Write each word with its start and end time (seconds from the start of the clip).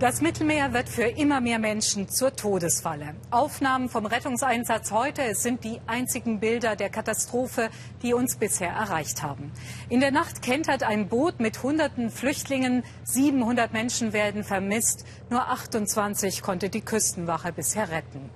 Das 0.00 0.22
Mittelmeer 0.22 0.72
wird 0.72 0.88
für 0.88 1.02
immer 1.02 1.42
mehr 1.42 1.58
Menschen 1.58 2.08
zur 2.08 2.34
Todesfalle. 2.34 3.16
Aufnahmen 3.30 3.90
vom 3.90 4.06
Rettungseinsatz 4.06 4.92
heute 4.92 5.34
sind 5.34 5.62
die 5.62 5.78
einzigen 5.86 6.40
Bilder 6.40 6.74
der 6.74 6.88
Katastrophe, 6.88 7.68
die 8.02 8.14
uns 8.14 8.36
bisher 8.36 8.70
erreicht 8.70 9.22
haben. 9.22 9.52
In 9.90 10.00
der 10.00 10.10
Nacht 10.10 10.40
kentert 10.40 10.84
ein 10.84 11.08
Boot 11.08 11.38
mit 11.38 11.62
hunderten 11.62 12.08
Flüchtlingen. 12.08 12.82
700 13.04 13.74
Menschen 13.74 14.14
werden 14.14 14.42
vermisst. 14.42 15.04
Nur 15.28 15.46
28 15.46 16.40
konnte 16.40 16.70
die 16.70 16.80
Küstenwache 16.80 17.52
bisher 17.52 17.90
retten. 17.90 18.30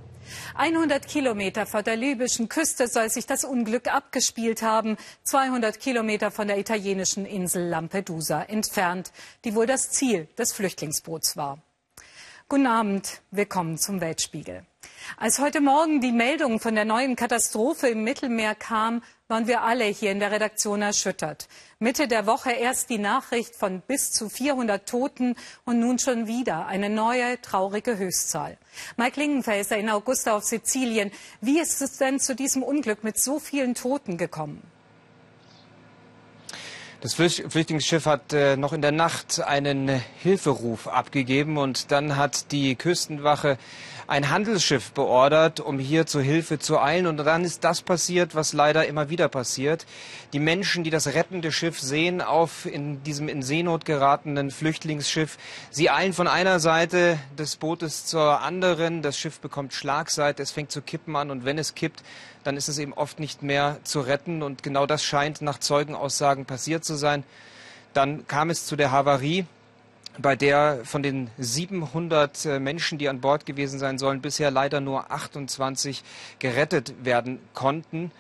100 0.55 1.07
Kilometer 1.07 1.67
vor 1.67 1.83
der 1.83 1.97
libyschen 1.97 2.49
Küste 2.49 2.89
soll 2.89 3.11
sich 3.11 3.27
das 3.27 3.45
Unglück 3.45 3.89
abgespielt 3.89 4.63
haben, 4.63 4.97
200 5.25 5.81
Kilometer 5.81 6.31
von 6.31 6.49
der 6.49 6.59
italienischen 6.59 7.27
Insel 7.27 7.69
Lampedusa 7.69 8.43
entfernt, 8.43 9.13
die 9.45 9.55
wohl 9.55 9.67
das 9.67 9.91
Ziel 9.91 10.29
des 10.39 10.53
Flüchtlingsboots 10.53 11.37
war. 11.37 11.59
Guten 12.49 12.67
Abend, 12.67 13.23
willkommen 13.31 13.79
zum 13.79 14.01
Weltspiegel. 14.01 14.67
Als 15.17 15.39
heute 15.39 15.61
Morgen 15.61 16.01
die 16.01 16.13
Meldung 16.13 16.61
von 16.61 16.75
der 16.75 16.85
neuen 16.85 17.17
Katastrophe 17.17 17.89
im 17.89 18.05
Mittelmeer 18.05 18.55
kam, 18.55 19.03
waren 19.29 19.47
wir 19.47 19.63
alle 19.63 19.85
hier 19.85 20.13
in 20.13 20.21
der 20.21 20.31
Redaktion 20.31 20.83
erschüttert. 20.83 21.49
Mitte 21.79 22.09
der 22.09 22.27
Woche 22.27 22.53
erst 22.53 22.91
die 22.91 22.99
Nachricht 22.99 23.57
von 23.57 23.81
bis 23.81 24.13
zu 24.13 24.29
400 24.29 24.87
Toten 24.87 25.35
und 25.65 25.81
nun 25.81 25.99
schon 25.99 26.27
wieder 26.27 26.67
eine 26.67 26.91
neue 26.91 27.41
traurige 27.41 27.97
Höchstzahl. 27.97 28.59
Mike 28.99 29.19
Lingenfelser 29.19 29.79
in 29.79 29.89
Augusta 29.89 30.37
auf 30.37 30.45
Sizilien. 30.45 31.11
Wie 31.41 31.59
ist 31.59 31.81
es 31.81 31.97
denn 31.97 32.21
zu 32.21 32.35
diesem 32.35 32.63
Unglück 32.63 33.03
mit 33.03 33.19
so 33.19 33.39
vielen 33.39 33.75
Toten 33.75 34.19
gekommen? 34.19 34.63
Das 37.01 37.15
Flüchtlingsschiff 37.15 38.07
hat 38.07 38.33
äh, 38.33 38.57
noch 38.57 38.73
in 38.73 38.81
der 38.81 38.93
Nacht 38.93 39.41
einen 39.41 39.89
Hilferuf 40.23 40.87
abgegeben 40.87 41.59
und 41.59 41.93
dann 41.93 42.17
hat 42.17 42.51
die 42.51 42.77
Küstenwache 42.77 43.59
ein 44.07 44.31
Handelsschiff 44.31 44.93
beordert, 44.93 45.61
um 45.61 45.79
hier 45.79 46.07
zur 46.07 46.23
Hilfe 46.23 46.59
zu 46.59 46.81
eilen. 46.81 47.07
Und 47.07 47.19
dann 47.19 47.45
ist 47.45 47.65
das 47.65 47.83
passiert, 47.83 48.35
was 48.35 48.53
leider 48.53 48.87
immer 48.87 49.09
wieder 49.11 49.29
passiert. 49.29 49.87
Die 50.33 50.39
Menschen, 50.39 50.85
die 50.85 50.91
das 50.91 51.09
rettende 51.09 51.53
Schiff 51.53 51.81
sehen, 51.81 52.21
auf 52.21 52.67
in 52.67 53.03
diesem 53.03 53.29
in 53.29 53.43
Seenot 53.43 53.85
geratenen 53.85 54.51
Flüchtlingsschiff, 54.51 55.39
sie 55.71 55.91
eilen 55.91 56.13
von 56.13 56.29
einer 56.29 56.61
Seite 56.61 57.19
des 57.39 57.57
Bootes 57.57 58.07
zur 58.07 58.41
anderen. 58.41 59.03
Das 59.03 59.19
Schiff 59.19 59.41
bekommt 59.41 59.73
Schlagseite, 59.73 60.43
es 60.43 60.51
fängt 60.51 60.73
zu 60.73 60.83
kippen 60.83 61.17
an 61.17 61.31
und 61.31 61.45
wenn 61.45 61.59
es 61.59 61.75
kippt, 61.75 62.03
dann 62.45 62.57
ist 62.57 62.69
es 62.69 62.79
eben 62.79 62.93
oft 62.93 63.21
nicht 63.21 63.43
mehr 63.43 63.79
zu 63.85 64.01
retten. 64.01 64.43
Und 64.43 64.63
genau 64.63 64.87
das 64.87 65.05
scheint 65.05 65.43
nach 65.43 65.59
Zeugenaussagen 65.59 66.45
passiert 66.45 66.85
zu 66.85 66.95
sein. 66.97 67.25
Dann 67.95 68.27
kam 68.27 68.51
es 68.51 68.67
zu 68.67 68.77
der 68.77 68.91
Havarie 68.91 69.47
bei 70.19 70.37
der 70.37 70.81
von 70.85 71.03
den 71.03 71.31
700 71.39 72.47
äh, 72.47 72.59
Menschen, 72.61 72.99
die 72.99 73.09
an 73.09 73.21
Bord 73.21 73.47
gewesen 73.47 73.79
sein 73.79 73.99
sollen, 73.99 74.21
bisher 74.21 74.51
leider 74.51 74.81
nur 74.81 75.11
28 75.11 76.03
gerettet 76.39 76.95
werden 77.05 77.41
konnten. 77.53 78.13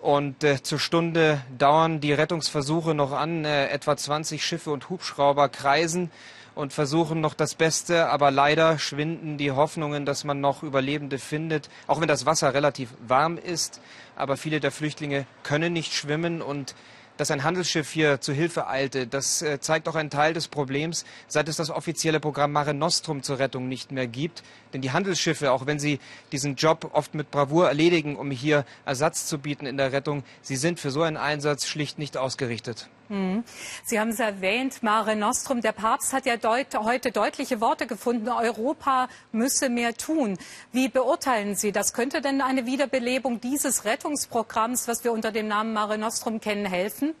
Und 0.00 0.42
äh, 0.42 0.62
zur 0.62 0.78
Stunde 0.78 1.42
dauern 1.56 2.00
die 2.00 2.12
Rettungsversuche 2.12 2.94
noch 2.94 3.12
an. 3.12 3.44
Äh, 3.44 3.68
etwa 3.68 3.96
20 3.96 4.44
Schiffe 4.44 4.70
und 4.70 4.90
Hubschrauber 4.90 5.48
kreisen 5.48 6.10
und 6.54 6.72
versuchen 6.72 7.20
noch 7.20 7.34
das 7.34 7.54
Beste. 7.54 8.08
Aber 8.08 8.30
leider 8.30 8.78
schwinden 8.78 9.38
die 9.38 9.52
Hoffnungen, 9.52 10.04
dass 10.04 10.24
man 10.24 10.40
noch 10.40 10.62
Überlebende 10.62 11.18
findet, 11.18 11.70
auch 11.86 12.00
wenn 12.00 12.08
das 12.08 12.26
Wasser 12.26 12.54
relativ 12.54 12.90
warm 13.06 13.38
ist. 13.38 13.80
Aber 14.16 14.36
viele 14.36 14.60
der 14.60 14.72
Flüchtlinge 14.72 15.26
können 15.42 15.72
nicht 15.72 15.94
schwimmen 15.94 16.42
und 16.42 16.74
dass 17.22 17.30
ein 17.30 17.44
Handelsschiff 17.44 17.88
hier 17.88 18.20
zu 18.20 18.32
Hilfe 18.32 18.66
eilte, 18.66 19.06
das 19.06 19.42
äh, 19.42 19.60
zeigt 19.60 19.86
auch 19.86 19.94
einen 19.94 20.10
Teil 20.10 20.32
des 20.32 20.48
Problems, 20.48 21.04
seit 21.28 21.48
es 21.48 21.54
das 21.54 21.70
offizielle 21.70 22.18
Programm 22.18 22.50
Mare 22.50 22.74
Nostrum 22.74 23.22
zur 23.22 23.38
Rettung 23.38 23.68
nicht 23.68 23.92
mehr 23.92 24.08
gibt. 24.08 24.42
Denn 24.72 24.80
die 24.80 24.92
Handelsschiffe, 24.92 25.52
auch 25.52 25.66
wenn 25.66 25.78
sie 25.78 26.00
diesen 26.32 26.56
Job 26.56 26.90
oft 26.92 27.14
mit 27.14 27.30
Bravour 27.30 27.68
erledigen, 27.68 28.16
um 28.16 28.30
hier 28.30 28.64
Ersatz 28.84 29.26
zu 29.26 29.38
bieten 29.38 29.66
in 29.66 29.76
der 29.76 29.92
Rettung, 29.92 30.24
sie 30.40 30.56
sind 30.56 30.80
für 30.80 30.90
so 30.90 31.02
einen 31.02 31.16
Einsatz 31.16 31.66
schlicht 31.66 31.98
nicht 31.98 32.16
ausgerichtet. 32.16 32.88
Hm. 33.08 33.44
Sie 33.84 34.00
haben 34.00 34.10
es 34.10 34.20
erwähnt, 34.20 34.82
Mare 34.82 35.16
Nostrum. 35.16 35.60
Der 35.60 35.72
Papst 35.72 36.12
hat 36.12 36.24
ja 36.24 36.36
deut 36.36 36.74
heute 36.74 37.12
deutliche 37.12 37.60
Worte 37.60 37.86
gefunden. 37.86 38.28
Europa 38.28 39.08
müsse 39.32 39.68
mehr 39.68 39.94
tun. 39.94 40.38
Wie 40.72 40.88
beurteilen 40.88 41.54
Sie 41.54 41.72
das? 41.72 41.92
Könnte 41.92 42.20
denn 42.20 42.40
eine 42.40 42.64
Wiederbelebung 42.64 43.40
dieses 43.40 43.84
Rettungsprogramms, 43.84 44.88
was 44.88 45.04
wir 45.04 45.12
unter 45.12 45.30
dem 45.32 45.48
Namen 45.48 45.72
Mare 45.72 45.98
Nostrum 45.98 46.40
kennen, 46.40 46.64
helfen? 46.64 47.14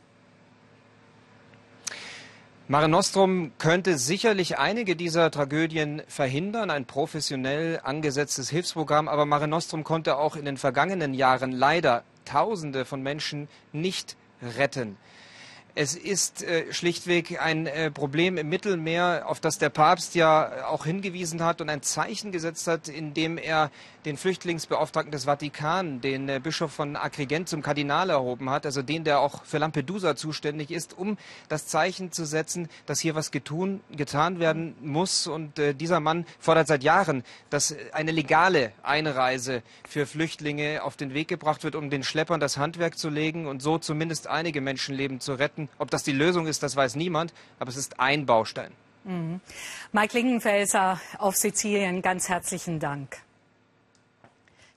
Mare 2.72 2.88
Nostrum 2.88 3.52
könnte 3.58 3.98
sicherlich 3.98 4.56
einige 4.56 4.96
dieser 4.96 5.30
Tragödien 5.30 6.00
verhindern, 6.08 6.70
ein 6.70 6.86
professionell 6.86 7.78
angesetztes 7.84 8.48
Hilfsprogramm, 8.48 9.08
aber 9.08 9.26
Mare 9.26 9.46
Nostrum 9.46 9.84
konnte 9.84 10.16
auch 10.16 10.36
in 10.36 10.46
den 10.46 10.56
vergangenen 10.56 11.12
Jahren 11.12 11.52
leider 11.52 12.02
Tausende 12.24 12.86
von 12.86 13.02
Menschen 13.02 13.48
nicht 13.72 14.16
retten. 14.56 14.96
Es 15.74 15.94
ist 15.94 16.42
äh, 16.42 16.70
schlichtweg 16.70 17.40
ein 17.40 17.66
äh, 17.66 17.90
Problem 17.90 18.36
im 18.36 18.50
Mittelmeer, 18.50 19.24
auf 19.26 19.40
das 19.40 19.56
der 19.56 19.70
Papst 19.70 20.14
ja 20.14 20.66
auch 20.66 20.84
hingewiesen 20.84 21.42
hat 21.42 21.62
und 21.62 21.70
ein 21.70 21.80
Zeichen 21.80 22.30
gesetzt 22.30 22.66
hat, 22.66 22.88
indem 22.88 23.38
er 23.38 23.70
den 24.04 24.16
Flüchtlingsbeauftragten 24.16 25.12
des 25.12 25.24
Vatikan, 25.24 26.00
den 26.00 26.28
äh, 26.28 26.40
Bischof 26.42 26.72
von 26.72 26.96
Agrigent 26.96 27.48
zum 27.48 27.62
Kardinal 27.62 28.10
erhoben 28.10 28.50
hat, 28.50 28.66
also 28.66 28.82
den, 28.82 29.04
der 29.04 29.20
auch 29.20 29.44
für 29.44 29.58
Lampedusa 29.58 30.16
zuständig 30.16 30.70
ist, 30.70 30.98
um 30.98 31.16
das 31.48 31.66
Zeichen 31.68 32.10
zu 32.12 32.24
setzen, 32.24 32.68
dass 32.86 33.00
hier 33.00 33.14
was 33.14 33.30
getun, 33.30 33.80
getan 33.90 34.40
werden 34.40 34.74
muss. 34.80 35.26
Und 35.26 35.58
äh, 35.58 35.74
dieser 35.74 36.00
Mann 36.00 36.26
fordert 36.38 36.66
seit 36.66 36.82
Jahren, 36.82 37.22
dass 37.48 37.74
eine 37.92 38.10
legale 38.10 38.72
Einreise 38.82 39.62
für 39.88 40.06
Flüchtlinge 40.06 40.82
auf 40.82 40.96
den 40.96 41.14
Weg 41.14 41.28
gebracht 41.28 41.64
wird, 41.64 41.76
um 41.76 41.90
den 41.90 42.02
Schleppern 42.02 42.40
das 42.40 42.56
Handwerk 42.56 42.98
zu 42.98 43.08
legen 43.08 43.46
und 43.46 43.62
so 43.62 43.78
zumindest 43.78 44.26
einige 44.26 44.60
Menschenleben 44.60 45.20
zu 45.20 45.34
retten. 45.34 45.61
Ob 45.78 45.90
das 45.90 46.02
die 46.02 46.12
Lösung 46.12 46.46
ist, 46.46 46.62
das 46.62 46.76
weiß 46.76 46.96
niemand, 46.96 47.32
aber 47.58 47.70
es 47.70 47.76
ist 47.76 48.00
ein 48.00 48.26
Baustein. 48.26 48.72
Mhm. 49.04 49.40
Mike 49.92 50.16
Lingenfelser 50.16 51.00
auf 51.18 51.36
Sizilien, 51.36 52.02
ganz 52.02 52.28
herzlichen 52.28 52.78
Dank. 52.78 53.18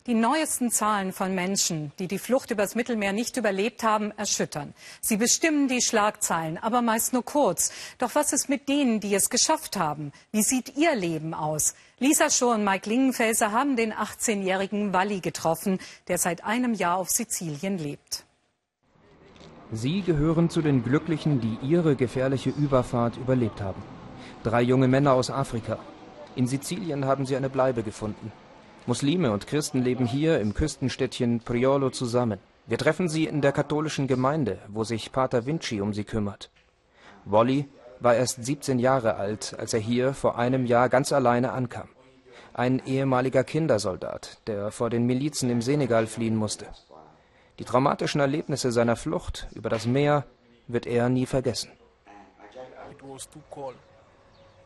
Die 0.08 0.14
neuesten 0.14 0.70
Zahlen 0.70 1.14
von 1.14 1.34
Menschen, 1.34 1.92
die 1.98 2.08
die 2.08 2.20
Flucht 2.20 2.52
übers 2.52 2.76
Mittelmeer 2.76 3.12
nicht 3.12 3.38
überlebt 3.38 3.82
haben, 3.82 4.12
erschüttern. 4.12 4.76
Sie 5.02 5.18
bestimmen 5.18 5.68
die 5.68 5.82
Schlagzeilen, 5.82 6.60
aber 6.60 6.84
meist 6.84 7.12
nur 7.14 7.26
kurz. 7.26 7.72
Doch 7.98 8.14
was 8.14 8.32
ist 8.32 8.48
mit 8.48 8.70
denen, 8.70 9.00
die 9.00 9.16
es 9.16 9.32
geschafft 9.32 9.78
haben? 9.78 10.12
Wie 10.32 10.44
sieht 10.44 10.78
ihr 10.78 10.94
Leben 10.94 11.34
aus? 11.34 11.74
Lisa 11.98 12.30
Schor 12.30 12.54
und 12.54 12.64
Mike 12.64 12.88
Lingenfelser 12.88 13.52
haben 13.52 13.76
den 13.76 13.94
18-jährigen 13.94 14.94
Walli 14.94 15.22
getroffen, 15.22 15.80
der 16.08 16.20
seit 16.20 16.44
einem 16.44 16.76
Jahr 16.76 16.98
auf 16.98 17.10
Sizilien 17.10 17.80
lebt. 17.80 18.26
Sie 19.72 20.02
gehören 20.02 20.50
zu 20.50 20.62
den 20.62 20.84
Glücklichen, 20.84 21.42
die 21.42 21.58
ihre 21.62 21.96
gefährliche 21.96 22.52
Überfahrt 22.52 23.18
überlebt 23.18 23.62
haben. 23.62 23.82
Drei 24.44 24.62
junge 24.62 24.88
Männer 24.88 25.14
aus 25.14 25.32
Afrika. 25.32 25.80
In 26.36 26.48
Sizilien 26.48 27.06
haben 27.06 27.26
sie 27.26 27.36
eine 27.36 27.50
Bleibe 27.50 27.82
gefunden. 27.82 28.32
Muslime 28.86 29.32
und 29.32 29.48
Christen 29.48 29.82
leben 29.82 30.06
hier 30.06 30.40
im 30.40 30.54
Küstenstädtchen 30.54 31.40
Priolo 31.40 31.90
zusammen. 31.90 32.40
Wir 32.68 32.78
treffen 32.78 33.10
sie 33.10 33.26
in 33.26 33.42
der 33.42 33.52
katholischen 33.52 34.08
Gemeinde, 34.08 34.60
wo 34.68 34.84
sich 34.84 35.12
Pater 35.12 35.48
Vinci 35.48 35.82
um 35.82 35.94
sie 35.94 36.04
kümmert. 36.04 36.52
Wolli 37.26 37.68
war 38.00 38.16
erst 38.16 38.46
17 38.46 38.78
Jahre 38.78 39.16
alt, 39.16 39.56
als 39.58 39.74
er 39.74 39.80
hier 39.80 40.14
vor 40.14 40.38
einem 40.38 40.68
Jahr 40.68 40.90
ganz 40.90 41.12
alleine 41.12 41.54
ankam. 41.54 41.88
Ein 42.54 42.82
ehemaliger 42.86 43.44
Kindersoldat, 43.44 44.40
der 44.46 44.72
vor 44.72 44.90
den 44.92 45.06
Milizen 45.06 45.50
im 45.50 45.62
Senegal 45.62 46.06
fliehen 46.06 46.36
musste. 46.36 46.68
Die 47.60 47.64
traumatischen 47.64 48.20
Erlebnisse 48.20 48.72
seiner 48.72 48.96
Flucht 48.96 49.48
über 49.54 49.70
das 49.70 49.86
Meer 49.86 50.26
wird 50.68 50.86
er 50.86 51.10
nie 51.10 51.26
vergessen. 51.26 51.72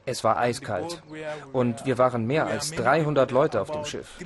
Es 0.05 0.23
war 0.23 0.37
eiskalt 0.37 1.03
und 1.53 1.85
wir 1.85 1.97
waren 1.97 2.25
mehr 2.25 2.47
als 2.47 2.71
300 2.71 3.29
Leute 3.31 3.61
auf 3.61 3.69
dem 3.69 3.85
Schiff. 3.85 4.17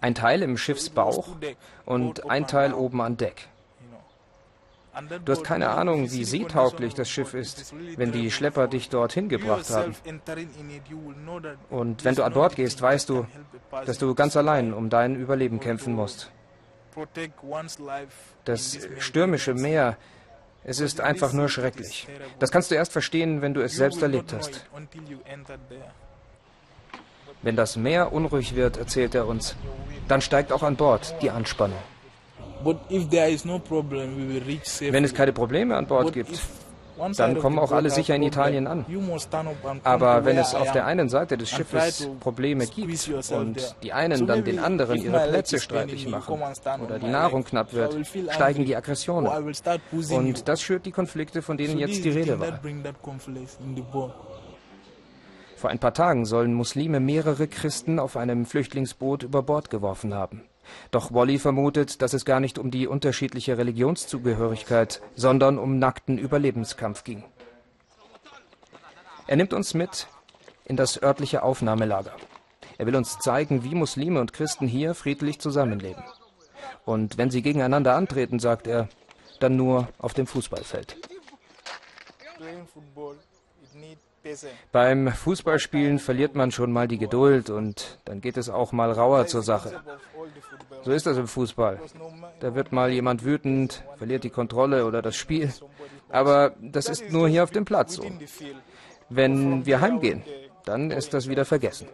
Ein 0.00 0.14
Teil 0.14 0.42
im 0.42 0.56
Schiffsbauch 0.56 1.28
und 1.84 2.30
ein 2.30 2.46
Teil 2.46 2.72
oben 2.72 3.00
an 3.02 3.16
Deck. 3.16 3.48
Du 5.24 5.32
hast 5.32 5.44
keine 5.44 5.70
Ahnung, 5.70 6.10
wie 6.10 6.24
seetauglich 6.24 6.94
das 6.94 7.08
Schiff 7.08 7.32
ist, 7.34 7.74
wenn 7.96 8.12
die 8.12 8.30
Schlepper 8.30 8.68
dich 8.68 8.90
dorthin 8.90 9.28
gebracht 9.28 9.70
haben. 9.70 9.94
Und 11.70 12.04
wenn 12.04 12.14
du 12.14 12.22
an 12.22 12.32
Bord 12.32 12.56
gehst, 12.56 12.82
weißt 12.82 13.08
du, 13.08 13.26
dass 13.86 13.98
du 13.98 14.14
ganz 14.14 14.36
allein 14.36 14.74
um 14.74 14.90
dein 14.90 15.16
Überleben 15.16 15.60
kämpfen 15.60 15.94
musst. 15.94 16.30
Das 18.44 18.78
stürmische 18.98 19.54
Meer 19.54 19.96
es 20.64 20.78
ist 20.80 21.00
einfach 21.00 21.32
nur 21.32 21.48
schrecklich. 21.48 22.06
Das 22.38 22.52
kannst 22.52 22.70
du 22.70 22.74
erst 22.74 22.92
verstehen, 22.92 23.42
wenn 23.42 23.54
du 23.54 23.62
es 23.62 23.74
selbst 23.74 24.00
erlebt 24.00 24.32
hast. 24.32 24.64
Wenn 27.42 27.56
das 27.56 27.76
Meer 27.76 28.12
unruhig 28.12 28.54
wird, 28.54 28.76
erzählt 28.76 29.14
er 29.16 29.26
uns, 29.26 29.56
dann 30.06 30.20
steigt 30.20 30.52
auch 30.52 30.62
an 30.62 30.76
Bord 30.76 31.14
die 31.20 31.30
Anspannung. 31.30 31.78
Wenn 32.64 32.78
es 35.04 35.14
keine 35.14 35.32
Probleme 35.32 35.76
an 35.76 35.86
Bord 35.86 36.12
gibt, 36.12 36.40
dann 37.16 37.38
kommen 37.38 37.58
auch 37.58 37.72
alle 37.72 37.90
sicher 37.90 38.14
in 38.14 38.22
Italien 38.22 38.66
an. 38.66 38.84
Aber 39.82 40.24
wenn 40.24 40.38
es 40.38 40.54
auf 40.54 40.72
der 40.72 40.86
einen 40.86 41.08
Seite 41.08 41.38
des 41.38 41.50
Schiffes 41.50 42.08
Probleme 42.20 42.66
gibt 42.66 43.30
und 43.30 43.76
die 43.82 43.92
einen 43.92 44.26
dann 44.26 44.44
den 44.44 44.58
anderen 44.58 45.02
ihre 45.02 45.28
Plätze 45.28 45.58
streitig 45.58 46.08
machen 46.08 46.40
oder 46.82 46.98
die 46.98 47.08
Nahrung 47.08 47.44
knapp 47.44 47.72
wird, 47.72 47.96
steigen 48.30 48.64
die 48.64 48.76
Aggressionen. 48.76 49.30
Und 50.10 50.48
das 50.48 50.62
schürt 50.62 50.86
die 50.86 50.92
Konflikte, 50.92 51.42
von 51.42 51.56
denen 51.56 51.78
jetzt 51.78 52.04
die 52.04 52.10
Rede 52.10 52.38
war. 52.38 52.60
Vor 55.56 55.70
ein 55.70 55.78
paar 55.78 55.94
Tagen 55.94 56.24
sollen 56.24 56.54
Muslime 56.54 56.98
mehrere 56.98 57.46
Christen 57.46 58.00
auf 58.00 58.16
einem 58.16 58.46
Flüchtlingsboot 58.46 59.22
über 59.22 59.42
Bord 59.42 59.70
geworfen 59.70 60.12
haben. 60.12 60.42
Doch 60.90 61.12
Wally 61.12 61.38
vermutet, 61.38 62.02
dass 62.02 62.12
es 62.12 62.24
gar 62.24 62.40
nicht 62.40 62.58
um 62.58 62.70
die 62.70 62.86
unterschiedliche 62.86 63.58
Religionszugehörigkeit, 63.58 65.00
sondern 65.14 65.58
um 65.58 65.78
nackten 65.78 66.18
Überlebenskampf 66.18 67.04
ging. 67.04 67.24
Er 69.26 69.36
nimmt 69.36 69.52
uns 69.52 69.74
mit 69.74 70.08
in 70.64 70.76
das 70.76 71.02
örtliche 71.02 71.42
Aufnahmelager. 71.42 72.12
Er 72.78 72.86
will 72.86 72.96
uns 72.96 73.18
zeigen, 73.18 73.64
wie 73.64 73.74
Muslime 73.74 74.20
und 74.20 74.32
Christen 74.32 74.66
hier 74.66 74.94
friedlich 74.94 75.38
zusammenleben. 75.38 76.02
Und 76.84 77.18
wenn 77.18 77.30
sie 77.30 77.42
gegeneinander 77.42 77.94
antreten, 77.94 78.38
sagt 78.38 78.66
er, 78.66 78.88
dann 79.40 79.56
nur 79.56 79.88
auf 79.98 80.14
dem 80.14 80.26
Fußballfeld. 80.26 80.96
Beim 84.70 85.08
Fußballspielen 85.08 85.98
verliert 85.98 86.34
man 86.34 86.52
schon 86.52 86.72
mal 86.72 86.86
die 86.88 86.98
Geduld 86.98 87.50
und 87.50 87.98
dann 88.04 88.20
geht 88.20 88.36
es 88.36 88.48
auch 88.48 88.72
mal 88.72 88.90
rauer 88.92 89.26
zur 89.26 89.42
Sache. 89.42 89.82
So 90.84 90.92
ist 90.92 91.06
das 91.06 91.16
im 91.16 91.26
Fußball. 91.26 91.80
Da 92.40 92.54
wird 92.54 92.72
mal 92.72 92.90
jemand 92.90 93.24
wütend, 93.24 93.84
verliert 93.96 94.24
die 94.24 94.30
Kontrolle 94.30 94.86
oder 94.86 95.02
das 95.02 95.16
Spiel. 95.16 95.52
Aber 96.08 96.54
das 96.60 96.88
ist 96.88 97.10
nur 97.10 97.28
hier 97.28 97.42
auf 97.42 97.50
dem 97.50 97.64
Platz 97.64 97.94
so. 97.94 98.04
Wenn 99.08 99.66
wir 99.66 99.80
heimgehen, 99.80 100.22
dann 100.64 100.90
ist 100.90 101.14
das 101.14 101.28
wieder 101.28 101.44
vergessen. 101.44 101.88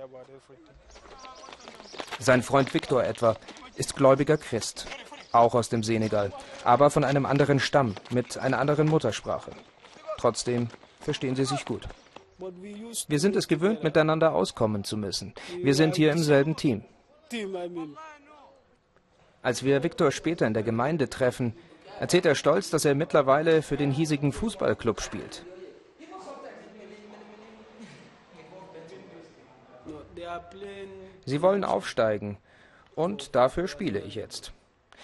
Sein 2.19 2.42
Freund 2.42 2.74
Viktor 2.74 3.04
etwa 3.04 3.36
ist 3.76 3.96
gläubiger 3.96 4.36
Christ, 4.36 4.86
auch 5.32 5.54
aus 5.54 5.69
dem 5.69 5.82
Senegal, 5.82 6.32
aber 6.64 6.90
von 6.90 7.04
einem 7.04 7.26
anderen 7.26 7.60
Stamm, 7.60 7.94
mit 8.10 8.38
einer 8.38 8.58
anderen 8.58 8.88
Muttersprache. 8.88 9.52
Trotzdem 10.19 10.69
verstehen 11.00 11.36
sie 11.36 11.44
sich 11.44 11.64
gut. 11.64 11.88
Wir 12.38 13.19
sind 13.19 13.37
es 13.37 13.49
gewöhnt, 13.49 13.82
miteinander 13.82 14.35
auskommen 14.35 14.85
zu 14.85 14.96
müssen. 14.96 15.35
Wir 15.62 15.75
sind 15.75 15.96
hier 15.96 16.12
im 16.12 16.19
selben 16.19 16.55
Team. 16.56 16.85
Als 19.43 19.64
wir 19.64 19.82
Viktor 19.82 20.11
später 20.12 20.46
in 20.46 20.55
der 20.55 20.62
Gemeinde 20.62 21.08
treffen, 21.08 21.55
erzählt 22.00 22.26
er 22.26 22.35
stolz, 22.35 22.70
dass 22.70 22.85
er 22.85 22.94
mittlerweile 22.94 23.62
für 23.62 23.76
den 23.76 23.90
hiesigen 23.90 24.32
Fußballclub 24.32 25.00
spielt. 25.00 25.44
Sie 31.25 31.43
wollen 31.43 31.64
aufsteigen 31.64 32.38
und 32.94 33.34
dafür 33.34 33.69
spiele 33.69 34.00
ich 34.00 34.14
jetzt. 34.14 34.52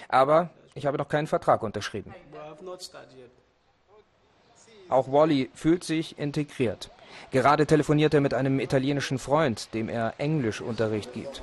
Aber 0.09 0.51
ich 0.75 0.87
habe 0.87 0.99
noch 0.99 1.09
keinen 1.09 1.27
Vertrag 1.27 1.63
unterschrieben. 1.63 2.15
Auch 4.89 5.11
Wally 5.11 5.51
fühlt 5.55 5.85
sich 5.85 6.19
integriert. 6.19 6.91
Gerade 7.31 7.67
telefoniert 7.67 8.15
er 8.15 8.21
mit 8.21 8.35
einem 8.35 8.61
italienischen 8.61 9.19
Freund, 9.19 9.73
dem 9.75 9.89
er 9.89 10.15
Englischunterricht 10.19 11.13
gibt. 11.13 11.43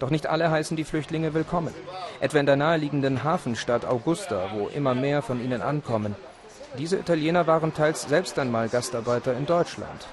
Doch 0.00 0.10
nicht 0.10 0.26
alle 0.26 0.50
heißen 0.50 0.76
die 0.76 0.84
Flüchtlinge 0.84 1.34
willkommen. 1.34 1.72
Etwa 2.20 2.38
in 2.38 2.46
der 2.46 2.56
naheliegenden 2.56 3.24
Hafenstadt 3.24 3.84
Augusta, 3.84 4.50
wo 4.54 4.68
immer 4.68 4.94
mehr 4.94 5.22
von 5.22 5.42
ihnen 5.42 5.62
ankommen. 5.62 6.14
Diese 6.78 6.98
Italiener 6.98 7.46
waren 7.46 7.72
teils 7.72 8.02
selbst 8.02 8.38
einmal 8.38 8.68
Gastarbeiter 8.68 9.36
in 9.36 9.46
Deutschland. 9.46 10.06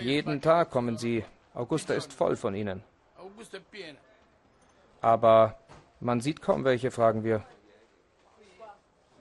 Jeden 0.00 0.40
Tag 0.40 0.70
kommen 0.70 0.98
sie. 0.98 1.24
Augusta 1.54 1.94
ist 1.94 2.12
voll 2.12 2.36
von 2.36 2.54
ihnen. 2.54 2.82
Aber 5.00 5.56
man 6.00 6.20
sieht 6.20 6.42
kaum 6.42 6.64
welche, 6.64 6.90
fragen 6.90 7.22
wir. 7.24 7.44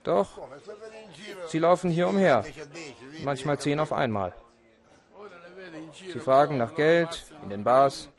Doch, 0.05 0.29
sie 1.47 1.59
laufen 1.59 1.89
hier 1.89 2.07
umher, 2.07 2.45
manchmal 3.23 3.59
zehn 3.59 3.79
auf 3.79 3.91
einmal. 3.91 4.33
Sie 5.93 6.19
fragen 6.19 6.57
nach 6.57 6.75
Geld 6.75 7.25
in 7.43 7.49
den 7.49 7.63
Bars 7.63 8.09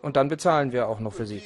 und 0.00 0.16
dann 0.16 0.28
bezahlen 0.28 0.72
wir 0.72 0.88
auch 0.88 1.00
noch 1.00 1.12
für 1.12 1.26
sie. 1.26 1.42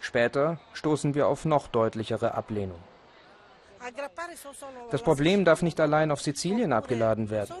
Später 0.00 0.58
stoßen 0.74 1.14
wir 1.14 1.26
auf 1.26 1.44
noch 1.44 1.68
deutlichere 1.68 2.34
Ablehnung. 2.34 2.80
Das 4.90 5.02
Problem 5.02 5.44
darf 5.44 5.62
nicht 5.62 5.80
allein 5.80 6.10
auf 6.10 6.20
Sizilien 6.20 6.72
abgeladen 6.72 7.30
werden. 7.30 7.54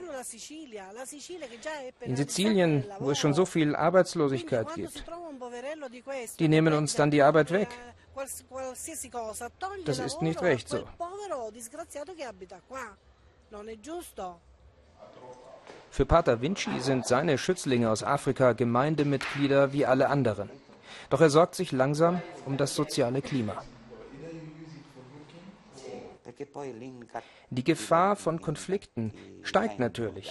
In 2.00 2.16
Sizilien, 2.16 2.84
wo 2.98 3.10
es 3.10 3.18
schon 3.18 3.34
so 3.34 3.46
viel 3.46 3.76
Arbeitslosigkeit 3.76 4.74
gibt, 4.74 5.04
die 6.38 6.48
nehmen 6.48 6.74
uns 6.74 6.94
dann 6.94 7.10
die 7.10 7.22
Arbeit 7.22 7.50
weg. 7.50 7.68
Das 9.84 9.98
ist 9.98 10.22
nicht 10.22 10.42
recht 10.42 10.68
so. 10.68 10.84
Für 15.90 16.06
Pater 16.06 16.40
Vinci 16.40 16.80
sind 16.80 17.06
seine 17.06 17.38
Schützlinge 17.38 17.90
aus 17.90 18.02
Afrika 18.02 18.52
Gemeindemitglieder 18.52 19.72
wie 19.72 19.86
alle 19.86 20.08
anderen. 20.08 20.50
Doch 21.10 21.20
er 21.20 21.30
sorgt 21.30 21.54
sich 21.54 21.72
langsam 21.72 22.20
um 22.44 22.56
das 22.56 22.74
soziale 22.74 23.22
Klima. 23.22 23.62
Die 27.50 27.64
Gefahr 27.64 28.16
von 28.16 28.40
Konflikten 28.40 29.12
steigt 29.42 29.78
natürlich, 29.78 30.30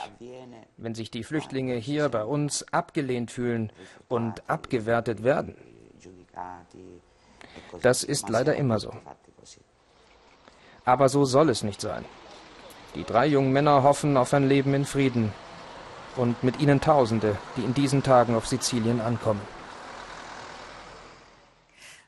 wenn 0.77 0.95
sich 0.95 1.12
die 1.12 1.24
Flüchtlinge 1.24 1.75
hier 1.75 2.09
bei 2.09 2.24
uns 2.24 2.65
abgelehnt 2.71 3.31
fühlen 3.31 3.71
und 4.07 4.48
abgewertet 4.50 5.24
werden. 5.24 5.56
Das 7.81 8.04
ist 8.04 8.30
leider 8.30 8.56
immer 8.56 8.80
so. 8.80 8.94
Aber 10.86 11.09
so 11.09 11.25
soll 11.25 11.50
es 11.50 11.63
nicht 11.63 11.81
sein. 11.81 12.06
Die 12.95 13.03
drei 13.03 13.27
jungen 13.27 13.51
Männer 13.51 13.83
hoffen 13.83 14.15
auf 14.15 14.33
ein 14.33 14.48
Leben 14.48 14.74
in 14.74 14.86
Frieden 14.86 15.33
und 16.15 16.44
mit 16.44 16.60
ihnen 16.60 16.81
Tausende, 16.81 17.38
die 17.57 17.63
in 17.63 17.74
diesen 17.74 18.03
Tagen 18.03 18.36
auf 18.36 18.48
Sizilien 18.48 19.01
ankommen. 19.01 19.41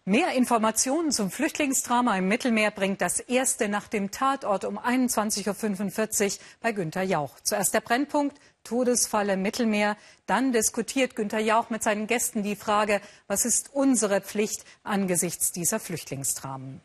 Mehr 0.09 0.31
Informationen 0.31 1.11
zum 1.11 1.29
Flüchtlingsdrama 1.29 2.17
im 2.17 2.27
Mittelmeer 2.27 2.71
bringt 2.71 2.99
das 2.99 3.19
erste 3.19 3.69
nach 3.69 3.87
dem 3.87 4.09
Tatort 4.09 4.65
um 4.65 4.79
21.45 4.79 6.25
Uhr 6.25 6.39
bei 6.61 6.71
Günter 6.71 7.03
Jauch. 7.03 7.39
Zuerst 7.43 7.75
der 7.75 7.81
Brennpunkt, 7.81 8.35
Todesfall 8.63 9.29
im 9.29 9.43
Mittelmeer. 9.43 9.97
Dann 10.25 10.51
diskutiert 10.51 11.15
Günter 11.15 11.37
Jauch 11.37 11.69
mit 11.69 11.83
seinen 11.83 12.07
Gästen 12.07 12.41
die 12.41 12.55
Frage, 12.55 13.01
was 13.27 13.45
ist 13.45 13.69
unsere 13.71 14.19
Pflicht 14.21 14.65
angesichts 14.81 15.51
dieser 15.51 15.79
Flüchtlingsdramen. 15.79 16.81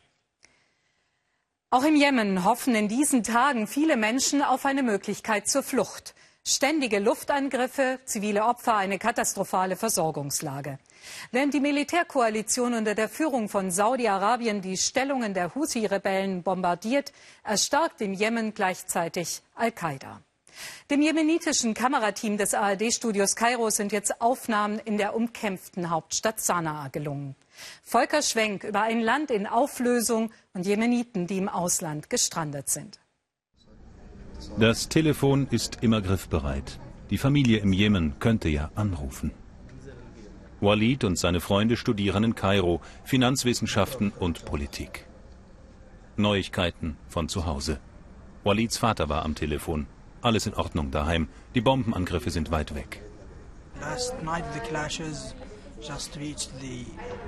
Auch 1.71 1.85
im 1.85 1.97
Jemen 1.97 2.45
hoffen 2.45 2.75
in 2.75 2.88
diesen 2.88 3.23
Tagen 3.23 3.66
viele 3.66 3.97
Menschen 3.97 4.43
auf 4.43 4.66
eine 4.66 4.83
Möglichkeit 4.83 5.49
zur 5.49 5.62
Flucht. 5.62 6.14
Ständige 6.47 6.99
Luftangriffe, 6.99 8.01
zivile 8.05 8.45
Opfer, 8.45 8.77
eine 8.77 8.99
katastrophale 8.99 9.77
Versorgungslage. 9.77 10.79
Während 11.33 11.55
die 11.55 11.61
Militärkoalition 11.61 12.75
unter 12.75 12.95
der 12.95 13.09
Führung 13.09 13.49
von 13.49 13.71
Saudi-Arabien 13.71 14.61
die 14.61 14.77
Stellungen 14.77 15.33
der 15.33 15.55
Houthi-Rebellen 15.55 16.43
bombardiert, 16.43 17.15
erstarkt 17.45 18.03
im 18.03 18.13
Jemen 18.13 18.53
gleichzeitig 18.53 19.41
Al-Qaida. 19.55 20.21
Dem 20.91 21.01
jemenitischen 21.01 21.73
Kamerateam 21.73 22.37
des 22.37 22.53
ARD-Studios 22.53 23.37
Kairo 23.37 23.71
sind 23.71 23.91
jetzt 23.93 24.21
Aufnahmen 24.21 24.79
in 24.81 24.99
der 24.99 25.17
umkämpften 25.17 25.89
Hauptstadt 25.89 26.43
Sanaa 26.43 26.89
gelungen. 26.89 27.37
Volker 27.83 28.21
Schwenk 28.21 28.65
über 28.65 28.83
ein 28.83 29.01
Land 29.01 29.31
in 29.31 29.47
Auflösung 29.47 30.31
und 30.53 30.67
Jemeniten, 30.67 31.27
die 31.27 31.39
im 31.39 31.49
Ausland 31.49 32.11
gestrandet 32.11 32.69
sind. 32.69 33.01
Das 34.59 34.88
Telefon 34.88 35.47
ist 35.50 35.79
immer 35.83 36.00
griffbereit. 36.00 36.79
Die 37.11 37.19
Familie 37.19 37.59
im 37.59 37.73
Jemen 37.73 38.19
könnte 38.19 38.49
ja 38.49 38.71
anrufen. 38.75 39.33
Walid 40.61 41.05
und 41.05 41.19
seine 41.19 41.41
Freunde 41.41 41.76
studieren 41.76 42.25
in 42.25 42.35
Kairo 42.35 42.81
Finanzwissenschaften 43.05 44.12
und 44.19 44.45
Politik. 44.45 45.07
Neuigkeiten 46.17 46.97
von 47.09 47.29
zu 47.29 47.47
Hause. 47.47 47.81
Walids 48.45 48.79
Vater 48.79 49.09
war 49.09 49.25
am 49.25 49.35
Telefon. 49.35 49.87
Alles 50.23 50.47
in 50.47 50.55
Ordnung 50.55 50.91
daheim. 50.91 51.29
Die 51.55 51.61
Bombenangriffe 51.61 52.31
sind 52.31 52.50
weit 52.50 52.75
weg. 52.75 53.03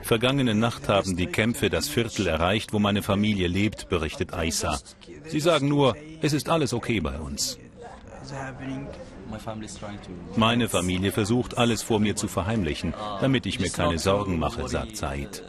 Vergangene 0.02 0.54
Nacht 0.54 0.88
haben 0.88 1.16
die 1.16 1.26
Kämpfe 1.26 1.70
das 1.70 1.88
Viertel 1.88 2.26
erreicht, 2.26 2.72
wo 2.72 2.78
meine 2.78 3.02
Familie 3.02 3.48
lebt, 3.48 3.88
berichtet 3.88 4.32
Aisa. 4.32 4.78
Sie 5.26 5.40
sagen 5.40 5.68
nur, 5.68 5.96
es 6.22 6.32
ist 6.32 6.48
alles 6.48 6.72
okay 6.72 7.00
bei 7.00 7.18
uns. 7.18 7.58
Meine 10.36 10.68
Familie 10.68 11.12
versucht, 11.12 11.58
alles 11.58 11.82
vor 11.82 12.00
mir 12.00 12.16
zu 12.16 12.28
verheimlichen, 12.28 12.94
damit 13.20 13.46
ich 13.46 13.60
mir 13.60 13.70
keine 13.70 13.98
Sorgen 13.98 14.38
mache, 14.38 14.68
sagt 14.68 14.96
Said. 14.96 15.42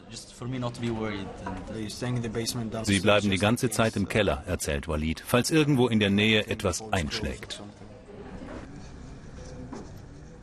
Sie 2.84 3.00
bleiben 3.00 3.30
die 3.30 3.38
ganze 3.38 3.70
Zeit 3.70 3.96
im 3.96 4.08
Keller, 4.08 4.44
erzählt 4.46 4.88
Walid, 4.88 5.24
falls 5.26 5.52
irgendwo 5.52 5.88
in 5.88 6.00
der 6.00 6.10
Nähe 6.10 6.48
etwas 6.48 6.84
einschlägt. 6.92 7.62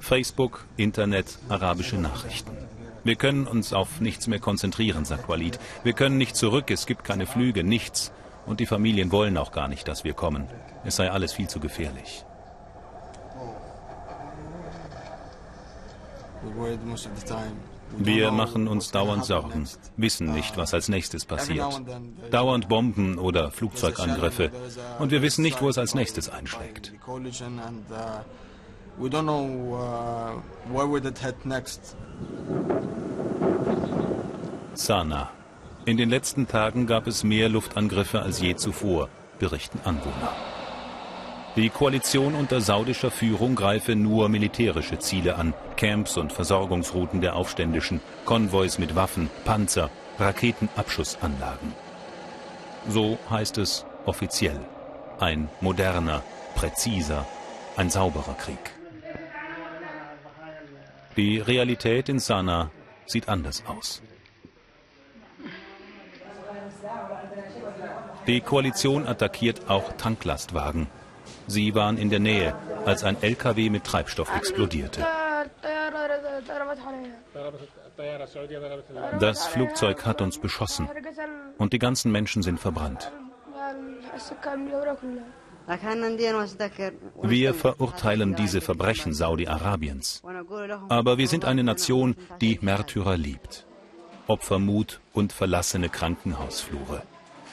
Facebook, 0.05 0.67
Internet, 0.77 1.39
arabische 1.49 1.97
Nachrichten. 1.97 2.53
Wir 3.05 3.17
können 3.17 3.47
uns 3.47 3.73
auf 3.73 4.01
nichts 4.01 4.27
mehr 4.27 4.39
konzentrieren, 4.39 5.05
sagt 5.05 5.29
Walid. 5.29 5.59
Wir 5.83 5.95
können 5.95 6.19
nicht 6.19 6.37
zurück, 6.37 6.71
es 6.71 6.87
gibt 6.87 7.05
keine 7.05 7.27
Flüge, 7.27 7.65
nichts. 7.65 8.13
Und 8.47 8.61
die 8.61 8.67
Familien 8.67 9.11
wollen 9.13 9.37
auch 9.39 9.53
gar 9.53 9.69
nicht, 9.69 9.89
dass 9.89 10.05
wir 10.05 10.13
kommen. 10.13 10.47
Es 10.85 10.97
sei 10.97 11.11
alles 11.11 11.33
viel 11.33 11.49
zu 11.49 11.59
gefährlich. 11.59 12.25
Wir 17.97 18.31
machen 18.33 18.69
uns 18.69 18.91
dauernd 18.91 19.25
Sorgen, 19.25 19.69
wissen 19.97 20.33
nicht, 20.33 20.57
was 20.57 20.75
als 20.75 20.89
nächstes 20.89 21.25
passiert. 21.25 21.81
Dauernd 22.31 22.69
Bomben 22.69 23.19
oder 23.19 23.51
Flugzeugangriffe. 23.51 24.51
Und 24.99 25.11
wir 25.11 25.23
wissen 25.23 25.43
nicht, 25.43 25.63
wo 25.63 25.69
es 25.69 25.79
als 25.79 25.95
nächstes 25.95 26.29
einschlägt. 26.29 26.93
We 28.97 29.09
don't 29.09 29.27
know 29.27 29.75
uh, 29.75 30.41
where 30.73 30.87
would 30.87 31.05
it 31.05 31.19
head 31.19 31.35
next. 31.45 31.97
Sana. 34.75 35.31
In 35.85 35.97
den 35.97 36.09
letzten 36.09 36.47
Tagen 36.47 36.87
gab 36.87 37.07
es 37.07 37.25
mehr 37.25 37.49
Luftangriffe 37.49 38.23
als 38.23 38.41
je 38.41 38.55
zuvor, 38.57 39.09
berichten 39.39 39.81
Anwohner. 39.85 40.33
Die 41.57 41.71
Koalition 41.71 42.35
unter 42.35 42.61
saudischer 42.61 43.11
Führung 43.11 43.55
greife 43.55 43.95
nur 43.95 44.29
militärische 44.29 44.99
Ziele 44.99 45.37
an, 45.37 45.55
Camps 45.77 46.17
und 46.17 46.33
Versorgungsrouten 46.33 47.21
der 47.21 47.37
Aufständischen, 47.37 48.01
Konvois 48.25 48.79
mit 48.79 48.97
Waffen, 48.97 49.29
Panzer, 49.45 49.91
Raketenabschussanlagen. 50.19 51.75
So 52.89 53.19
heißt 53.31 53.59
es 53.59 53.85
offiziell. 54.07 54.61
Ein 55.21 55.49
moderner, 55.61 56.23
präziser, 56.55 57.27
ein 57.77 57.91
sauberer 57.91 58.35
Krieg. 58.35 58.84
Die 61.17 61.39
Realität 61.39 62.09
in 62.09 62.19
Sanaa 62.19 62.71
sieht 63.07 63.29
anders 63.29 63.63
aus. 63.67 64.03
Die 68.27 68.41
Koalition 68.41 69.07
attackiert 69.07 69.69
auch 69.69 69.93
Tanklastwagen. 69.93 70.89
Sie 71.47 71.75
waren 71.75 71.99
in 71.99 72.11
der 72.11 72.21
Nähe, 72.21 72.55
als 72.85 73.05
ein 73.05 73.23
LKW 73.23 73.71
mit 73.71 73.85
Treibstoff 73.85 74.35
explodierte. 74.35 75.07
Das 79.21 79.47
Flugzeug 79.47 80.05
hat 80.05 80.21
uns 80.21 80.39
beschossen 80.39 80.89
und 81.59 81.73
die 81.73 81.79
ganzen 81.79 82.11
Menschen 82.11 82.43
sind 82.43 82.59
verbrannt. 82.59 83.13
Wir 87.23 87.55
verurteilen 87.55 88.35
diese 88.35 88.61
Verbrechen 88.61 89.15
Saudi-Arabiens. 89.15 90.23
Aber 90.89 91.17
wir 91.19 91.29
sind 91.29 91.45
eine 91.45 91.65
Nation, 91.65 92.17
die 92.41 92.59
Märtyrer 92.61 93.17
liebt. 93.17 93.67
Opfermut 94.27 95.01
und 95.13 95.33
verlassene 95.33 95.89
Krankenhausflure. 95.89 97.03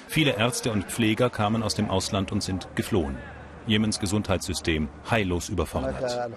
Viele 0.08 0.38
Ärzte 0.38 0.72
und 0.72 0.86
Pfleger 0.86 1.30
kamen 1.30 1.64
aus 1.64 1.76
dem 1.76 1.90
Ausland 1.90 2.32
und 2.32 2.44
sind 2.44 2.68
geflohen. 2.76 3.18
Jemens 3.68 4.00
Gesundheitssystem 4.00 4.90
heillos 5.10 5.50
überfordert. 5.50 6.32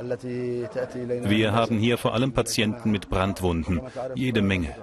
Wir 0.00 1.52
haben 1.52 1.78
hier 1.78 1.98
vor 1.98 2.14
allem 2.14 2.32
Patienten 2.32 2.90
mit 2.90 3.10
Brandwunden, 3.10 3.80
jede 4.14 4.42
Menge. 4.42 4.74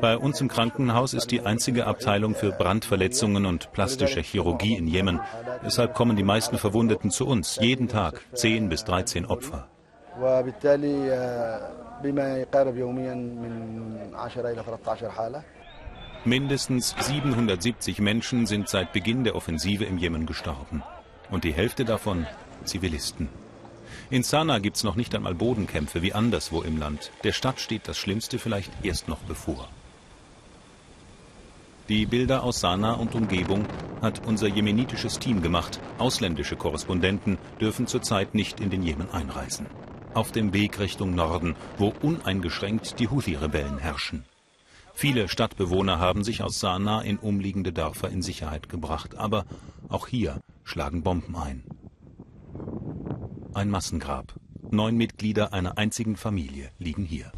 Bei 0.00 0.18
uns 0.18 0.40
im 0.40 0.48
Krankenhaus 0.48 1.14
ist 1.14 1.30
die 1.30 1.40
einzige 1.40 1.86
Abteilung 1.86 2.34
für 2.34 2.52
Brandverletzungen 2.52 3.46
und 3.46 3.72
plastische 3.72 4.20
Chirurgie 4.20 4.76
in 4.76 4.86
Jemen. 4.86 5.20
Deshalb 5.64 5.94
kommen 5.94 6.16
die 6.16 6.22
meisten 6.22 6.58
Verwundeten 6.58 7.10
zu 7.10 7.26
uns, 7.26 7.58
jeden 7.60 7.88
Tag 7.88 8.20
10 8.34 8.68
bis 8.68 8.84
13 8.84 9.26
Opfer. 9.26 9.68
Mindestens 16.24 16.94
770 16.98 17.98
Menschen 18.00 18.46
sind 18.46 18.68
seit 18.68 18.92
Beginn 18.92 19.24
der 19.24 19.34
Offensive 19.36 19.84
im 19.84 19.96
Jemen 19.96 20.26
gestorben. 20.26 20.82
Und 21.30 21.44
die 21.44 21.52
Hälfte 21.52 21.84
davon 21.84 22.26
Zivilisten. 22.64 23.28
In 24.10 24.24
Sanaa 24.24 24.58
gibt 24.58 24.76
es 24.76 24.82
noch 24.82 24.96
nicht 24.96 25.14
einmal 25.14 25.36
Bodenkämpfe 25.36 26.02
wie 26.02 26.12
anderswo 26.12 26.62
im 26.62 26.76
Land. 26.76 27.12
Der 27.22 27.30
Stadt 27.30 27.60
steht 27.60 27.86
das 27.86 27.96
Schlimmste 27.96 28.40
vielleicht 28.40 28.72
erst 28.82 29.06
noch 29.06 29.20
bevor. 29.20 29.68
Die 31.88 32.06
Bilder 32.06 32.42
aus 32.42 32.58
Sanaa 32.58 32.94
und 32.94 33.14
Umgebung 33.14 33.66
hat 34.02 34.26
unser 34.26 34.48
jemenitisches 34.48 35.20
Team 35.20 35.42
gemacht. 35.42 35.78
Ausländische 35.98 36.56
Korrespondenten 36.56 37.38
dürfen 37.60 37.86
zurzeit 37.86 38.34
nicht 38.34 38.58
in 38.58 38.70
den 38.70 38.82
Jemen 38.82 39.08
einreisen. 39.10 39.66
Auf 40.12 40.32
dem 40.32 40.52
Weg 40.52 40.80
Richtung 40.80 41.14
Norden, 41.14 41.54
wo 41.78 41.94
uneingeschränkt 42.02 42.98
die 42.98 43.08
Houthi-Rebellen 43.08 43.78
herrschen. 43.78 44.24
Viele 44.92 45.28
Stadtbewohner 45.28 46.00
haben 46.00 46.24
sich 46.24 46.42
aus 46.42 46.58
Sanaa 46.58 47.00
in 47.02 47.16
umliegende 47.16 47.72
Dörfer 47.72 48.08
in 48.08 48.22
Sicherheit 48.22 48.68
gebracht, 48.68 49.16
aber 49.16 49.44
auch 49.88 50.08
hier 50.08 50.40
schlagen 50.64 51.04
Bomben 51.04 51.36
ein. 51.36 51.62
Ein 53.54 53.70
Massengrab. 53.70 54.34
Neun 54.70 54.96
Mitglieder 54.96 55.52
einer 55.52 55.78
einzigen 55.78 56.16
Familie 56.16 56.70
liegen 56.78 57.04
hier. 57.04 57.32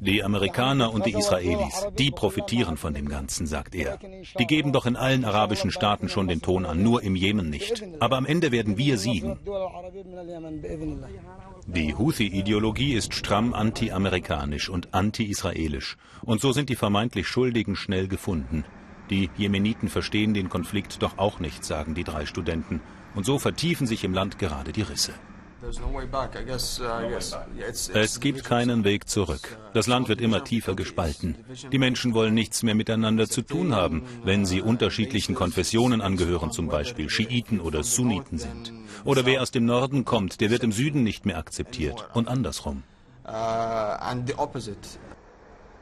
Die 0.00 0.22
Amerikaner 0.22 0.92
und 0.92 1.06
die 1.06 1.14
Israelis, 1.14 1.86
die 1.98 2.10
profitieren 2.12 2.76
von 2.76 2.94
dem 2.94 3.08
Ganzen, 3.08 3.46
sagt 3.46 3.74
er. 3.74 3.98
Die 4.38 4.46
geben 4.46 4.72
doch 4.72 4.86
in 4.86 4.94
allen 4.94 5.24
arabischen 5.24 5.72
Staaten 5.72 6.08
schon 6.08 6.28
den 6.28 6.42
Ton 6.42 6.66
an, 6.66 6.82
nur 6.82 7.02
im 7.02 7.16
Jemen 7.16 7.50
nicht. 7.50 7.82
Aber 7.98 8.16
am 8.16 8.26
Ende 8.26 8.52
werden 8.52 8.78
wir 8.78 8.98
siegen. 8.98 9.38
Die 11.66 11.94
Houthi-Ideologie 11.96 12.92
ist 12.94 13.14
stramm 13.14 13.52
anti-amerikanisch 13.54 14.68
und 14.68 14.94
anti-israelisch. 14.94 15.96
Und 16.22 16.40
so 16.40 16.52
sind 16.52 16.68
die 16.68 16.76
vermeintlich 16.76 17.26
Schuldigen 17.26 17.74
schnell 17.74 18.06
gefunden. 18.06 18.64
Die 19.10 19.30
Jemeniten 19.36 19.88
verstehen 19.88 20.34
den 20.34 20.48
Konflikt 20.48 21.02
doch 21.02 21.18
auch 21.18 21.40
nicht, 21.40 21.64
sagen 21.64 21.94
die 21.94 22.04
drei 22.04 22.26
Studenten. 22.26 22.80
Und 23.18 23.24
so 23.24 23.40
vertiefen 23.40 23.88
sich 23.88 24.04
im 24.04 24.14
Land 24.14 24.38
gerade 24.38 24.70
die 24.70 24.82
Risse. 24.82 25.12
Es 27.92 28.20
gibt 28.20 28.44
keinen 28.44 28.84
Weg 28.84 29.08
zurück. 29.08 29.58
Das 29.74 29.88
Land 29.88 30.08
wird 30.08 30.20
immer 30.20 30.44
tiefer 30.44 30.76
gespalten. 30.76 31.34
Die 31.72 31.78
Menschen 31.78 32.14
wollen 32.14 32.32
nichts 32.32 32.62
mehr 32.62 32.76
miteinander 32.76 33.28
zu 33.28 33.42
tun 33.42 33.74
haben, 33.74 34.04
wenn 34.22 34.46
sie 34.46 34.62
unterschiedlichen 34.62 35.34
Konfessionen 35.34 36.00
angehören, 36.00 36.52
zum 36.52 36.68
Beispiel 36.68 37.10
Schiiten 37.10 37.58
oder 37.58 37.82
Sunniten 37.82 38.38
sind. 38.38 38.72
Oder 39.04 39.26
wer 39.26 39.42
aus 39.42 39.50
dem 39.50 39.64
Norden 39.64 40.04
kommt, 40.04 40.40
der 40.40 40.50
wird 40.50 40.62
im 40.62 40.70
Süden 40.70 41.02
nicht 41.02 41.26
mehr 41.26 41.38
akzeptiert 41.38 42.08
und 42.14 42.28
andersrum. 42.28 42.84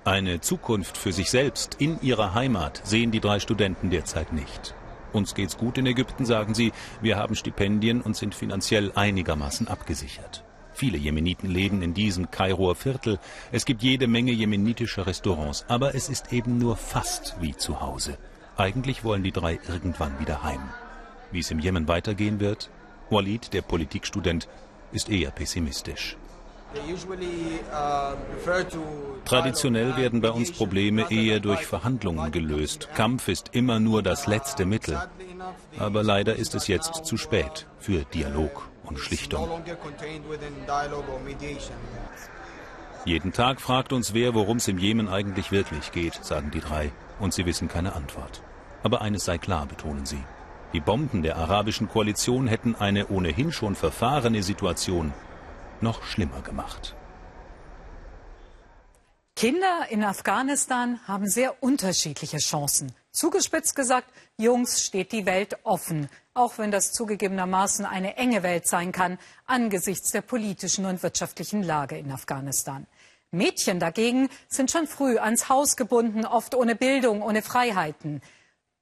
Eine 0.05 0.41
Zukunft 0.41 0.97
für 0.97 1.13
sich 1.13 1.29
selbst 1.29 1.77
in 1.81 2.01
ihrer 2.01 2.33
Heimat 2.33 2.81
sehen 2.85 3.11
die 3.11 3.21
drei 3.21 3.41
Studenten 3.41 3.91
derzeit 3.91 4.33
nicht. 4.33 4.75
Uns 5.17 5.35
geht's 5.35 5.57
gut 5.57 5.79
in 5.79 5.87
Ägypten, 5.87 6.27
sagen 6.27 6.53
sie. 6.53 6.73
Wir 7.01 7.17
haben 7.17 7.37
Stipendien 7.37 8.03
und 8.03 8.15
sind 8.15 8.35
finanziell 8.35 8.93
einigermaßen 8.95 9.67
abgesichert. 9.67 10.45
Viele 10.75 10.99
Jemeniten 10.99 11.49
leben 11.49 11.81
in 11.81 11.95
diesem 11.95 12.31
Kairoer 12.31 12.75
Viertel. 12.75 13.19
Es 13.51 13.65
gibt 13.65 13.83
jede 13.83 14.09
Menge 14.09 14.33
jemenitischer 14.33 15.07
Restaurants, 15.07 15.65
aber 15.69 15.95
es 15.95 16.11
ist 16.11 16.35
eben 16.35 16.59
nur 16.59 16.77
fast 16.77 17.35
wie 17.41 17.57
zu 17.57 17.81
Hause. 17.81 18.19
Eigentlich 18.59 19.05
wollen 19.05 19.23
die 19.23 19.33
drei 19.33 19.59
irgendwann 19.67 20.21
wieder 20.21 20.43
heim. 20.43 20.61
Wie 21.33 21.39
es 21.41 21.51
im 21.51 21.61
Jemen 21.61 21.89
weitergehen 21.89 22.39
wird? 22.39 22.69
Walid, 23.09 23.55
der 23.55 23.63
Politikstudent, 23.63 24.49
ist 24.93 25.09
eher 25.09 25.31
pessimistisch. 25.31 26.19
Traditionell 29.25 29.97
werden 29.97 30.21
bei 30.21 30.31
uns 30.31 30.53
Probleme 30.53 31.11
eher 31.11 31.41
durch 31.41 31.67
Verhandlungen 31.67 32.31
gelöst. 32.31 32.89
Kampf 32.95 33.29
ist 33.29 33.51
immer 33.53 33.81
nur 33.81 34.03
das 34.03 34.27
letzte 34.27 34.67
Mittel. 34.67 35.01
Aber 35.79 36.03
leider 36.03 36.37
ist 36.37 36.55
es 36.55 36.69
jetzt 36.69 37.05
zu 37.05 37.17
spät 37.17 37.67
für 37.79 38.05
Dialog 38.05 38.69
und 38.85 38.99
Schlichtung. 38.99 39.49
Jeden 43.05 43.33
Tag 43.33 43.61
fragt 43.61 43.93
uns 43.93 44.15
wer, 44.15 44.35
worum 44.35 44.57
es 44.57 44.69
im 44.69 44.79
Jemen 44.79 45.09
eigentlich 45.09 45.53
wirklich 45.53 45.93
geht, 45.93 46.25
sagen 46.25 46.51
die 46.53 46.61
drei. 46.61 46.91
Und 47.19 47.33
sie 47.33 47.47
wissen 47.47 47.69
keine 47.69 47.95
Antwort. 47.95 48.43
Aber 48.83 49.01
eines 49.01 49.25
sei 49.25 49.39
klar, 49.39 49.67
betonen 49.67 50.07
sie. 50.07 50.23
Die 50.73 50.81
Bomben 50.81 51.23
der 51.23 51.37
arabischen 51.37 51.89
Koalition 51.89 52.49
hätten 52.49 52.75
eine 52.75 53.09
ohnehin 53.09 53.53
schon 53.53 53.75
verfahrene 53.75 54.43
Situation 54.43 55.13
noch 55.83 56.03
schlimmer 56.03 56.43
gemacht. 56.43 56.95
Kinder 59.35 59.87
in 59.91 60.03
Afghanistan 60.03 61.01
haben 61.07 61.29
sehr 61.29 61.63
unterschiedliche 61.63 62.39
Chancen 62.39 62.95
Zugespitzt 63.17 63.75
gesagt, 63.75 64.13
Jungs 64.37 64.85
steht 64.85 65.11
die 65.11 65.25
Welt 65.25 65.57
offen, 65.65 66.11
auch 66.35 66.59
wenn 66.59 66.71
das 66.71 66.93
zugegebenermaßen 66.93 67.87
eine 67.87 68.19
enge 68.19 68.43
Welt 68.43 68.67
sein 68.67 68.93
kann 68.93 69.17
angesichts 69.47 70.11
der 70.11 70.21
politischen 70.21 70.85
und 70.85 71.03
wirtschaftlichen 71.03 71.63
Lage 71.63 71.97
in 71.97 72.13
Afghanistan. 72.13 72.87
Mädchen 73.31 73.81
dagegen 73.81 74.29
sind 74.49 74.71
schon 74.71 74.87
früh 74.87 75.17
ans 75.17 75.49
Haus 75.49 75.77
gebunden, 75.77 76.27
oft 76.27 76.55
ohne 76.55 76.77
Bildung, 76.77 77.23
ohne 77.23 77.41
Freiheiten. 77.41 78.21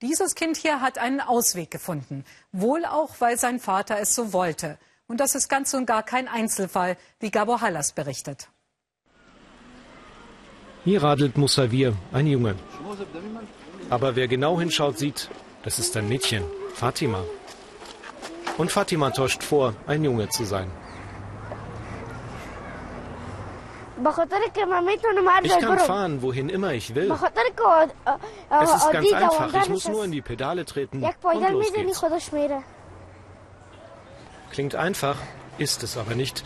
Dieses 0.02 0.34
Kind 0.34 0.56
hier 0.56 0.80
hat 0.80 0.98
einen 0.98 1.20
Ausweg 1.20 1.70
gefunden, 1.70 2.24
wohl 2.50 2.84
auch, 2.84 3.20
weil 3.20 3.38
sein 3.38 3.60
Vater 3.60 4.00
es 4.00 4.16
so 4.16 4.32
wollte. 4.32 4.78
Und 5.06 5.20
das 5.20 5.34
ist 5.34 5.48
ganz 5.48 5.74
und 5.74 5.86
gar 5.86 6.02
kein 6.02 6.28
Einzelfall, 6.28 6.96
wie 7.20 7.30
Gabor 7.30 7.60
Hallas 7.60 7.92
berichtet. 7.92 8.48
Hier 10.84 11.02
radelt 11.02 11.36
Musawir, 11.38 11.94
ein 12.12 12.26
Junge. 12.26 12.56
Aber 13.90 14.16
wer 14.16 14.28
genau 14.28 14.58
hinschaut, 14.60 14.98
sieht, 14.98 15.28
das 15.62 15.78
ist 15.78 15.96
ein 15.96 16.08
Mädchen, 16.08 16.44
Fatima. 16.74 17.22
Und 18.56 18.70
Fatima 18.70 19.10
täuscht 19.10 19.42
vor, 19.42 19.74
ein 19.86 20.04
Junge 20.04 20.28
zu 20.28 20.44
sein. 20.44 20.70
Ich 25.42 25.58
kann 25.58 25.78
fahren, 25.78 26.22
wohin 26.22 26.48
immer 26.48 26.72
ich 26.72 26.94
will. 26.94 27.10
Es 27.12 28.74
ist 28.74 28.90
ganz 28.90 29.12
einfach, 29.12 29.54
ich 29.54 29.68
muss 29.68 29.88
nur 29.88 30.04
in 30.04 30.12
die 30.12 30.22
Pedale 30.22 30.64
treten 30.64 31.02
und 31.02 31.50
los 31.50 31.72
geht's. 31.72 32.02
Klingt 34.54 34.76
einfach, 34.76 35.16
ist 35.58 35.82
es 35.82 35.96
aber 35.96 36.14
nicht. 36.14 36.44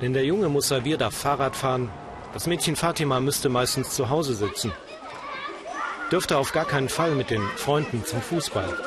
Denn 0.00 0.12
der 0.12 0.24
Junge 0.24 0.48
Musawir 0.48 0.96
darf 0.96 1.12
Fahrrad 1.12 1.56
fahren. 1.56 1.90
Das 2.32 2.46
Mädchen 2.46 2.76
Fatima 2.76 3.18
müsste 3.18 3.48
meistens 3.48 3.90
zu 3.90 4.10
Hause 4.10 4.34
sitzen. 4.34 4.72
Dürfte 6.12 6.38
auf 6.38 6.52
gar 6.52 6.66
keinen 6.66 6.88
Fall 6.88 7.16
mit 7.16 7.30
den 7.30 7.42
Freunden 7.56 8.04
zum 8.04 8.22
Fußball. 8.22 8.78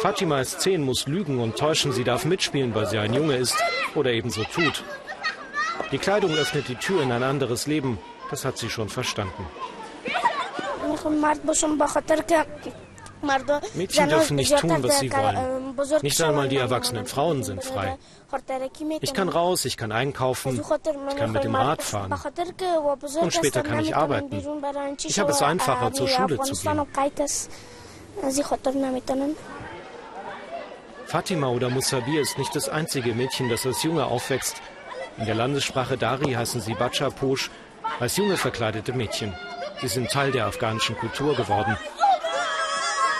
Fatima 0.00 0.40
ist 0.40 0.60
zehn, 0.60 0.84
muss 0.84 1.08
lügen 1.08 1.40
und 1.40 1.56
täuschen, 1.56 1.92
sie 1.92 2.04
darf 2.04 2.24
mitspielen, 2.24 2.72
weil 2.72 2.86
sie 2.86 2.98
ein 2.98 3.14
Junge 3.14 3.34
ist 3.34 3.56
oder 3.96 4.12
ebenso 4.12 4.44
tut. 4.44 4.84
Die 5.90 5.98
Kleidung 5.98 6.34
öffnet 6.34 6.68
die 6.68 6.76
Tür 6.76 7.02
in 7.02 7.10
ein 7.10 7.24
anderes 7.24 7.66
Leben, 7.66 7.98
das 8.30 8.44
hat 8.44 8.58
sie 8.58 8.70
schon 8.70 8.88
verstanden. 8.88 9.44
Mädchen 13.74 14.08
dürfen 14.08 14.36
nicht 14.36 14.56
tun, 14.58 14.82
was 14.82 14.98
sie 14.98 15.12
wollen. 15.12 15.76
Nicht 16.02 16.20
einmal 16.20 16.48
die 16.48 16.56
erwachsenen 16.56 17.06
Frauen 17.06 17.42
sind 17.42 17.62
frei. 17.64 17.98
Ich 19.00 19.14
kann 19.14 19.28
raus, 19.28 19.64
ich 19.64 19.76
kann 19.76 19.92
einkaufen, 19.92 20.60
ich 20.60 21.16
kann 21.16 21.32
mit 21.32 21.44
dem 21.44 21.54
Rad 21.54 21.82
fahren. 21.82 22.12
Und 23.20 23.34
später 23.34 23.62
kann 23.62 23.80
ich 23.80 23.94
arbeiten. 23.94 24.42
Ich 25.04 25.18
habe 25.18 25.30
es 25.30 25.42
einfacher, 25.42 25.92
zur 25.92 26.08
Schule 26.08 26.38
zu 26.40 26.54
gehen. 26.54 26.80
Fatima 31.06 31.48
oder 31.48 31.68
Musabir 31.68 32.22
ist 32.22 32.38
nicht 32.38 32.56
das 32.56 32.68
einzige 32.68 33.14
Mädchen, 33.14 33.48
das 33.50 33.66
als 33.66 33.82
Junge 33.82 34.06
aufwächst. 34.06 34.62
In 35.18 35.26
der 35.26 35.34
Landessprache 35.34 35.98
Dari 35.98 36.32
heißen 36.32 36.62
sie 36.62 36.74
Bacha 36.74 37.10
Posh, 37.10 37.50
als 38.00 38.16
junge 38.16 38.36
verkleidete 38.36 38.92
Mädchen. 38.94 39.34
Sie 39.80 39.88
sind 39.88 40.10
Teil 40.10 40.32
der 40.32 40.46
afghanischen 40.46 40.96
Kultur 40.96 41.34
geworden. 41.34 41.76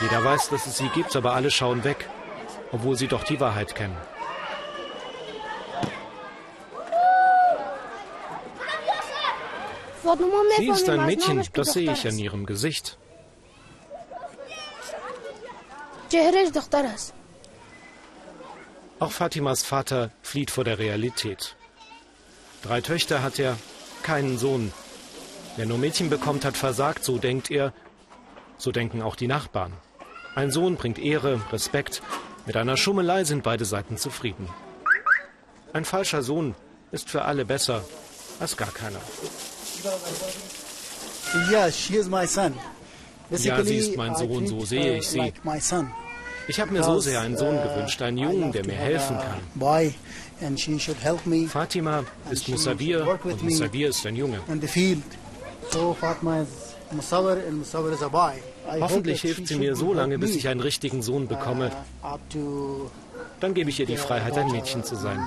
Jeder 0.02 0.24
weiß, 0.24 0.48
dass 0.48 0.66
es 0.66 0.78
sie 0.78 0.88
gibt, 0.88 1.14
aber 1.14 1.34
alle 1.34 1.50
schauen 1.50 1.84
weg, 1.84 2.08
obwohl 2.72 2.96
sie 2.96 3.06
doch 3.06 3.22
die 3.22 3.38
Wahrheit 3.38 3.74
kennen. 3.74 3.96
Sie 10.56 10.68
ist 10.68 10.88
ein 10.88 11.06
Mädchen, 11.06 11.42
das 11.52 11.72
sehe 11.72 11.92
ich 11.92 12.06
an 12.06 12.18
ihrem 12.18 12.44
Gesicht. 12.46 12.98
Auch 18.98 19.12
Fatimas 19.12 19.62
Vater 19.62 20.10
flieht 20.22 20.50
vor 20.50 20.64
der 20.64 20.78
Realität. 20.78 21.56
Drei 22.62 22.80
Töchter 22.80 23.22
hat 23.22 23.38
er, 23.38 23.56
keinen 24.02 24.36
Sohn. 24.36 24.72
Wer 25.56 25.66
nur 25.66 25.78
Mädchen 25.78 26.10
bekommt, 26.10 26.44
hat 26.44 26.56
versagt, 26.56 27.04
so 27.04 27.18
denkt 27.18 27.50
er. 27.50 27.72
So 28.58 28.72
denken 28.72 29.00
auch 29.02 29.16
die 29.16 29.26
Nachbarn. 29.28 29.72
Ein 30.34 30.50
Sohn 30.50 30.76
bringt 30.76 30.98
Ehre, 30.98 31.40
Respekt. 31.52 32.02
Mit 32.46 32.56
einer 32.56 32.76
Schummelei 32.76 33.24
sind 33.24 33.42
beide 33.42 33.64
Seiten 33.64 33.98
zufrieden. 33.98 34.48
Ein 35.72 35.84
falscher 35.84 36.22
Sohn 36.22 36.54
ist 36.90 37.10
für 37.10 37.22
alle 37.22 37.44
besser 37.44 37.84
als 38.40 38.56
gar 38.56 38.72
keiner. 38.72 39.00
Ja, 43.44 43.64
sie 43.64 43.76
ist 43.76 43.96
mein 43.96 44.14
Sohn, 44.16 44.46
so 44.46 44.64
sehe 44.64 44.98
ich 44.98 45.08
sie. 45.08 45.32
Ich 46.48 46.60
habe 46.60 46.72
mir 46.72 46.82
so 46.82 46.98
sehr 46.98 47.20
einen 47.20 47.36
Sohn 47.36 47.56
uh, 47.56 47.62
gewünscht, 47.62 48.02
einen 48.02 48.18
Jungen, 48.18 48.52
der 48.52 48.66
mir 48.66 48.74
helfen 48.74 49.16
kann. 49.16 49.40
Fatima 51.46 52.04
ist 52.30 52.48
Musawir 52.48 53.06
und 53.22 53.42
Musawir 53.42 53.90
ist 53.90 54.04
ein 54.06 54.16
Junge. 54.16 54.40
Hoffentlich 58.80 59.20
hilft 59.22 59.48
sie 59.48 59.56
mir 59.56 59.76
so 59.76 59.92
lange, 59.92 60.18
bis 60.18 60.36
ich 60.36 60.48
einen 60.48 60.60
richtigen 60.60 61.02
Sohn 61.02 61.28
bekomme. 61.28 61.70
Uh, 62.34 62.88
Dann 63.40 63.54
gebe 63.54 63.70
ich 63.70 63.80
ihr 63.80 63.86
die 63.86 63.96
Freiheit, 63.96 64.36
ein 64.38 64.50
Mädchen 64.50 64.84
zu 64.84 64.96
sein. 64.96 65.20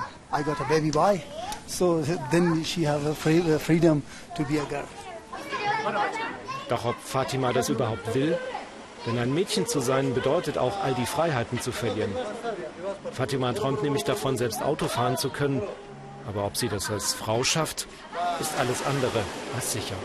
Doch 6.69 6.85
ob 6.85 6.95
Fatima 7.03 7.53
das 7.53 7.69
überhaupt 7.69 8.15
will? 8.15 8.37
Denn 9.05 9.19
ein 9.19 9.33
Mädchen 9.33 9.67
zu 9.67 9.81
sein 9.81 10.15
bedeutet 10.15 10.57
auch, 10.57 10.83
all 10.83 10.95
die 10.95 11.05
Freiheiten 11.05 11.61
zu 11.61 11.71
verlieren. 11.71 12.11
Fatima 13.11 13.53
träumt 13.53 13.83
nämlich 13.83 14.03
davon, 14.03 14.37
selbst 14.37 14.63
Auto 14.63 14.87
fahren 14.87 15.17
zu 15.17 15.29
können. 15.29 15.61
Aber 16.27 16.45
ob 16.45 16.57
sie 16.57 16.69
das 16.69 16.89
als 16.89 17.13
Frau 17.13 17.43
schafft, 17.43 17.87
ist 18.39 18.57
alles 18.57 18.83
andere 18.83 19.21
als 19.55 19.73
sicher. 19.73 19.95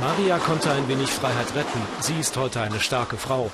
Maria 0.00 0.38
konnte 0.38 0.70
ein 0.70 0.88
wenig 0.88 1.10
Freiheit 1.10 1.54
retten. 1.54 1.80
Sie 2.00 2.18
ist 2.20 2.36
heute 2.36 2.60
eine 2.60 2.80
starke 2.80 3.16
Frau. 3.16 3.50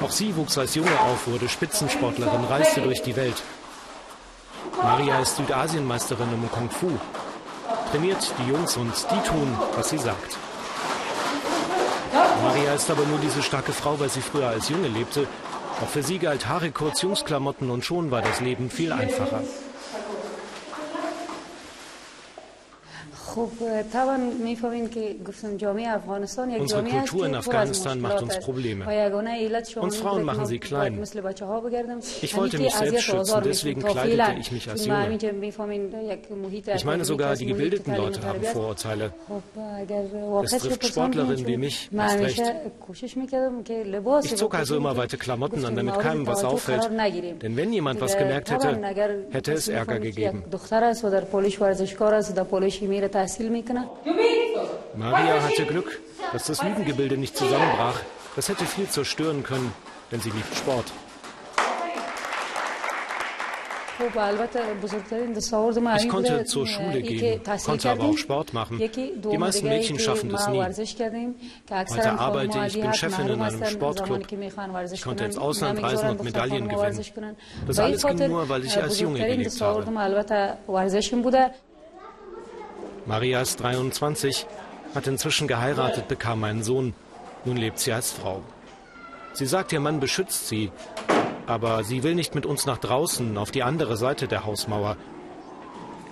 Auch 0.00 0.10
sie 0.10 0.36
wuchs 0.36 0.58
als 0.58 0.74
Junge 0.74 0.98
auf, 1.00 1.26
wurde 1.26 1.48
Spitzensportlerin, 1.48 2.44
reiste 2.44 2.80
durch 2.80 3.02
die 3.02 3.14
Welt. 3.16 3.42
Maria 4.82 5.20
ist 5.20 5.36
Südasienmeisterin 5.36 6.32
im 6.32 6.50
Kung 6.50 6.68
Fu. 6.68 6.90
Trainiert 7.90 8.32
die 8.38 8.50
Jungs 8.50 8.76
und 8.76 8.92
die 9.10 9.28
tun, 9.28 9.56
was 9.76 9.90
sie 9.90 9.98
sagt. 9.98 10.36
Maria 12.42 12.74
ist 12.74 12.90
aber 12.90 13.04
nur 13.04 13.18
diese 13.18 13.42
starke 13.42 13.72
Frau, 13.72 13.98
weil 14.00 14.10
sie 14.10 14.20
früher 14.20 14.48
als 14.48 14.68
Junge 14.68 14.88
lebte. 14.88 15.26
Auch 15.82 15.88
für 15.88 16.02
sie 16.02 16.18
galt 16.18 16.46
Haare 16.48 16.70
kurz 16.70 17.02
Jungsklamotten 17.02 17.70
und 17.70 17.84
schon 17.84 18.10
war 18.10 18.22
das 18.22 18.40
Leben 18.40 18.70
viel 18.70 18.92
einfacher. 18.92 19.42
Unsere 26.60 26.84
Kultur 26.84 27.26
in 27.26 27.34
Afghanistan 27.34 28.00
macht 28.00 28.22
uns 28.22 28.38
Probleme. 28.40 28.84
Uns 29.80 29.96
Frauen 29.96 30.22
machen 30.24 30.46
sie 30.46 30.58
klein. 30.58 31.02
Ich 32.22 32.36
wollte 32.36 32.58
mich 32.58 32.74
selbst 32.74 33.02
schützen, 33.02 33.42
deswegen 33.44 33.82
kleidete 33.82 34.32
ich 34.40 34.52
mich 34.52 34.70
als 34.70 34.86
Junge. 34.86 35.18
Ich 36.76 36.84
meine 36.84 37.04
sogar, 37.04 37.34
die 37.34 37.46
gebildeten 37.46 37.96
Leute 37.96 38.22
haben 38.22 38.42
Vorurteile. 38.44 39.12
Es 40.44 40.50
trifft 40.62 40.82
Sportlerinnen 40.86 41.46
wie 41.46 41.56
mich, 41.56 41.90
hast 41.96 42.18
recht. 42.20 42.42
Ich 44.24 44.36
zog 44.36 44.54
also 44.54 44.76
immer 44.76 44.96
weite 44.96 45.16
Klamotten 45.18 45.64
an, 45.64 45.74
damit 45.76 45.98
keinem 45.98 46.26
was 46.26 46.44
auffällt. 46.44 46.88
Denn 47.42 47.56
wenn 47.56 47.72
jemand 47.72 48.00
was 48.00 48.16
gemerkt 48.16 48.50
hätte, 48.50 48.80
hätte 49.30 49.52
es 49.52 49.68
Ärger 49.68 49.98
gegeben. 49.98 50.44
Maria 54.96 55.42
hatte 55.42 55.64
Glück, 55.66 56.00
dass 56.32 56.44
das 56.46 56.62
Lügengebilde 56.62 57.16
nicht 57.16 57.36
zusammenbrach. 57.36 58.00
Das 58.36 58.48
hätte 58.48 58.64
viel 58.66 58.88
zerstören 58.88 59.42
können, 59.42 59.72
denn 60.10 60.20
sie 60.20 60.30
liebt 60.30 60.54
Sport. 60.56 60.86
Ich 65.96 66.08
konnte 66.08 66.44
zur 66.46 66.66
Schule 66.66 67.00
gehen, 67.00 67.40
konnte 67.64 67.90
aber 67.90 68.04
auch 68.04 68.18
Sport 68.18 68.52
machen. 68.52 68.78
Die 68.78 69.38
meisten 69.38 69.68
Mädchen 69.68 69.98
schaffen 70.00 70.30
das 70.30 70.48
nie. 70.48 70.58
Heute 71.90 72.18
arbeite 72.18 72.58
ich, 72.66 72.74
bin 72.80 72.92
Chefin 72.92 73.28
in 73.28 73.40
einem 73.40 73.64
Sportclub. 73.66 74.26
Ich 74.92 75.02
konnte 75.02 75.24
ins 75.24 75.38
Ausland 75.38 75.80
reisen 75.82 76.08
und 76.10 76.24
Medaillen 76.24 76.68
gewinnen. 76.68 77.36
Das 77.68 77.78
alles 77.78 78.04
ging 78.04 78.28
nur, 78.28 78.48
weil 78.48 78.64
ich 78.64 78.76
als 78.82 78.98
Junge 78.98 79.20
gelebt 79.36 79.60
habe. 79.60 79.84
Maria 83.06 83.40
ist 83.40 83.60
23, 83.60 84.46
hat 84.94 85.06
inzwischen 85.06 85.46
geheiratet, 85.46 86.08
bekam 86.08 86.42
einen 86.44 86.62
Sohn. 86.62 86.94
Nun 87.44 87.56
lebt 87.56 87.78
sie 87.78 87.92
als 87.92 88.12
Frau. 88.12 88.42
Sie 89.34 89.46
sagt, 89.46 89.72
ihr 89.72 89.80
Mann 89.80 90.00
beschützt 90.00 90.48
sie, 90.48 90.70
aber 91.46 91.84
sie 91.84 92.02
will 92.02 92.14
nicht 92.14 92.34
mit 92.34 92.46
uns 92.46 92.64
nach 92.64 92.78
draußen, 92.78 93.36
auf 93.36 93.50
die 93.50 93.62
andere 93.62 93.96
Seite 93.96 94.28
der 94.28 94.46
Hausmauer. 94.46 94.96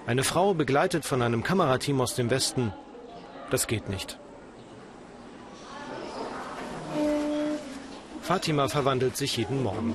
Eine 0.07 0.25
Frau 0.25 0.53
begleitet 0.53 1.05
von 1.05 1.23
einem 1.23 1.43
Kamerateam 1.43 2.01
aus 2.01 2.15
dem 2.15 2.29
Westen, 2.29 2.73
das 3.51 3.67
geht 3.67 3.89
nicht. 3.89 4.19
Fatima 8.21 8.69
verwandelt 8.69 9.17
sich 9.17 9.37
jeden 9.37 9.63
Morgen. 9.63 9.95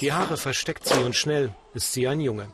Die 0.00 0.12
Haare 0.12 0.36
versteckt 0.36 0.86
sie 0.86 1.02
und 1.02 1.14
schnell 1.14 1.54
ist 1.74 1.92
sie 1.92 2.08
ein 2.08 2.20
Junge. 2.20 2.48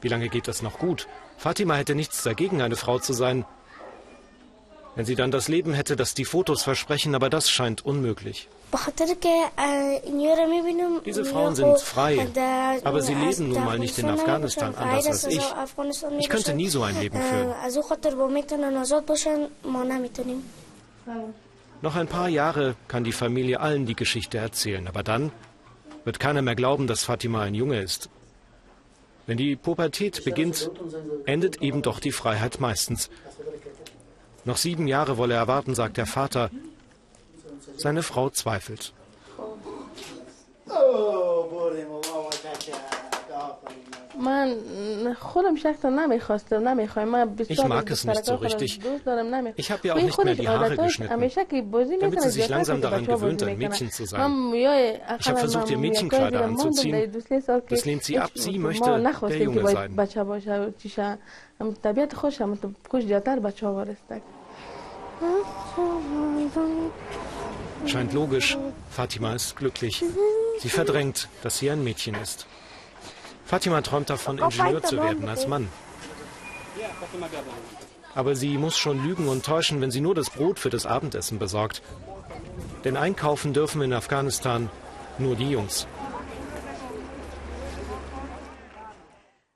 Wie 0.00 0.08
lange 0.08 0.28
geht 0.28 0.48
das 0.48 0.62
noch 0.62 0.78
gut? 0.78 1.08
Fatima 1.36 1.74
hätte 1.74 1.94
nichts 1.94 2.22
dagegen, 2.22 2.62
eine 2.62 2.76
Frau 2.76 2.98
zu 2.98 3.12
sein. 3.12 3.44
Wenn 4.94 5.06
sie 5.06 5.14
dann 5.14 5.30
das 5.30 5.46
Leben 5.46 5.74
hätte, 5.74 5.94
das 5.94 6.14
die 6.14 6.24
Fotos 6.24 6.62
versprechen, 6.64 7.14
aber 7.14 7.30
das 7.30 7.48
scheint 7.50 7.84
unmöglich. 7.84 8.48
Diese 11.06 11.24
Frauen 11.24 11.54
sind 11.54 11.78
frei, 11.78 12.26
aber 12.84 13.00
sie 13.00 13.14
leben 13.14 13.48
nun 13.50 13.64
mal 13.64 13.78
nicht 13.78 13.96
in 13.98 14.08
Afghanistan, 14.10 14.74
anders 14.74 15.06
als 15.06 15.24
ich. 15.24 15.42
Ich 16.18 16.28
könnte 16.28 16.52
nie 16.52 16.68
so 16.68 16.82
ein 16.82 16.98
Leben 16.98 17.18
führen. 17.20 17.54
Noch 21.80 21.94
ein 21.94 22.08
paar 22.08 22.28
Jahre 22.28 22.74
kann 22.88 23.04
die 23.04 23.12
Familie 23.12 23.60
allen 23.60 23.86
die 23.86 23.94
Geschichte 23.94 24.38
erzählen, 24.38 24.88
aber 24.88 25.04
dann 25.04 25.30
wird 26.04 26.18
keiner 26.18 26.42
mehr 26.42 26.56
glauben, 26.56 26.88
dass 26.88 27.04
Fatima 27.04 27.42
ein 27.42 27.54
Junge 27.54 27.80
ist. 27.80 28.10
Wenn 29.28 29.36
die 29.36 29.56
Pubertät 29.56 30.24
beginnt, 30.24 30.70
endet 31.26 31.60
eben 31.60 31.82
doch 31.82 32.00
die 32.00 32.12
Freiheit 32.12 32.60
meistens. 32.60 33.10
Noch 34.46 34.56
sieben 34.56 34.86
Jahre 34.86 35.18
wolle 35.18 35.34
er 35.34 35.46
warten, 35.46 35.74
sagt 35.74 35.98
der 35.98 36.06
Vater. 36.06 36.50
Seine 37.76 38.02
Frau 38.02 38.30
zweifelt. 38.30 38.94
Ich 47.48 47.64
mag 47.64 47.90
es 47.90 48.04
nicht 48.04 48.24
so 48.24 48.34
richtig. 48.36 48.80
Ich 49.56 49.70
habe 49.70 49.88
ja 49.88 49.94
auch 49.94 50.00
nicht 50.00 50.24
mehr 50.24 50.34
die 50.34 50.48
Haare 50.48 50.76
geschnitten, 50.76 51.30
damit 52.00 52.22
sie 52.22 52.30
sich 52.30 52.48
langsam 52.48 52.80
daran 52.80 53.04
gewöhnt, 53.06 53.42
ein 53.42 53.58
Mädchen 53.58 53.90
zu 53.90 54.04
sein. 54.06 54.52
Ich 54.54 55.28
habe 55.28 55.38
versucht, 55.38 55.70
ihr 55.70 55.78
Mädchenkleider 55.78 56.44
anzuziehen. 56.44 57.12
Das 57.68 57.84
lehnt 57.84 58.04
sie 58.04 58.18
ab. 58.18 58.30
Sie 58.34 58.58
möchte 58.58 59.00
der 59.28 59.38
Junge 59.38 59.68
sein. 59.68 59.96
Scheint 67.86 68.12
logisch. 68.12 68.58
Fatima 68.90 69.34
ist 69.34 69.56
glücklich. 69.56 70.04
Sie 70.58 70.68
verdrängt, 70.68 71.28
dass 71.42 71.58
sie 71.58 71.70
ein 71.70 71.82
Mädchen 71.84 72.14
ist. 72.16 72.46
Fatima 73.48 73.80
träumt 73.80 74.10
davon, 74.10 74.36
Ingenieur 74.36 74.82
zu 74.82 74.98
werden 74.98 75.26
als 75.26 75.46
Mann. 75.46 75.68
Aber 78.14 78.36
sie 78.36 78.58
muss 78.58 78.76
schon 78.76 79.02
lügen 79.02 79.26
und 79.26 79.46
täuschen, 79.46 79.80
wenn 79.80 79.90
sie 79.90 80.02
nur 80.02 80.14
das 80.14 80.28
Brot 80.28 80.58
für 80.58 80.68
das 80.68 80.84
Abendessen 80.84 81.38
besorgt. 81.38 81.80
Denn 82.84 82.98
einkaufen 82.98 83.54
dürfen 83.54 83.80
in 83.80 83.94
Afghanistan 83.94 84.68
nur 85.16 85.34
die 85.34 85.50
Jungs. 85.50 85.86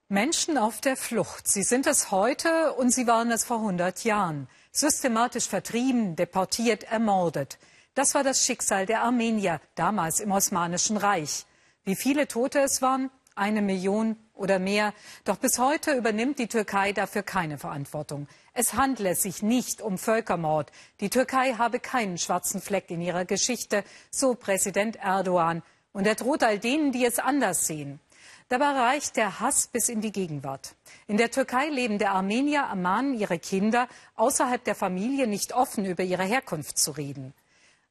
Menschen 0.08 0.56
auf 0.56 0.80
der 0.80 0.96
Flucht. 0.96 1.46
Sie 1.46 1.62
sind 1.62 1.86
es 1.86 2.10
heute 2.10 2.72
und 2.72 2.94
sie 2.94 3.06
waren 3.06 3.30
es 3.30 3.44
vor 3.44 3.58
100 3.58 4.04
Jahren. 4.04 4.48
Systematisch 4.70 5.48
vertrieben, 5.48 6.16
deportiert, 6.16 6.84
ermordet. 6.84 7.58
Das 7.94 8.14
war 8.14 8.24
das 8.24 8.46
Schicksal 8.46 8.86
der 8.86 9.02
Armenier, 9.02 9.60
damals 9.74 10.20
im 10.20 10.32
Osmanischen 10.32 10.96
Reich. 10.96 11.44
Wie 11.84 11.94
viele 11.94 12.26
Tote 12.26 12.60
es 12.60 12.80
waren? 12.80 13.10
Eine 13.34 13.62
Million 13.62 14.16
oder 14.34 14.58
mehr. 14.58 14.92
Doch 15.24 15.36
bis 15.36 15.58
heute 15.58 15.92
übernimmt 15.92 16.38
die 16.38 16.48
Türkei 16.48 16.92
dafür 16.92 17.22
keine 17.22 17.58
Verantwortung. 17.58 18.28
Es 18.52 18.74
handle 18.74 19.14
sich 19.14 19.42
nicht 19.42 19.80
um 19.80 19.98
Völkermord. 19.98 20.70
Die 21.00 21.10
Türkei 21.10 21.54
habe 21.54 21.80
keinen 21.80 22.18
schwarzen 22.18 22.60
Fleck 22.60 22.90
in 22.90 23.00
ihrer 23.00 23.24
Geschichte, 23.24 23.84
so 24.10 24.34
Präsident 24.34 24.96
Erdogan. 24.96 25.62
Und 25.92 26.06
er 26.06 26.14
droht 26.14 26.42
all 26.42 26.58
denen, 26.58 26.92
die 26.92 27.04
es 27.04 27.18
anders 27.18 27.66
sehen. 27.66 28.00
Dabei 28.48 28.72
reicht 28.72 29.16
der 29.16 29.40
Hass 29.40 29.66
bis 29.66 29.88
in 29.88 30.02
die 30.02 30.12
Gegenwart. 30.12 30.74
In 31.06 31.16
der 31.16 31.30
Türkei 31.30 31.68
lebende 31.68 32.10
Armenier 32.10 32.66
ermahnen 32.68 33.14
ihre 33.14 33.38
Kinder, 33.38 33.88
außerhalb 34.14 34.62
der 34.62 34.74
Familie 34.74 35.26
nicht 35.26 35.54
offen 35.54 35.86
über 35.86 36.02
ihre 36.02 36.24
Herkunft 36.24 36.78
zu 36.78 36.90
reden. 36.90 37.32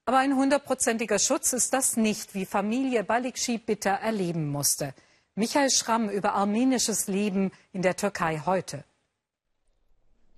Aber 0.05 0.17
ein 0.17 0.35
hundertprozentiger 0.35 1.19
Schutz 1.19 1.53
ist 1.53 1.73
das 1.73 1.97
nicht, 1.97 2.35
wie 2.35 2.45
Familie 2.45 3.03
Balikci 3.03 3.57
bitter 3.57 3.91
erleben 3.91 4.49
musste. 4.49 4.93
Michael 5.35 5.69
Schramm 5.69 6.09
über 6.09 6.33
armenisches 6.33 7.07
Leben 7.07 7.51
in 7.71 7.81
der 7.81 7.95
Türkei 7.95 8.41
heute. 8.45 8.83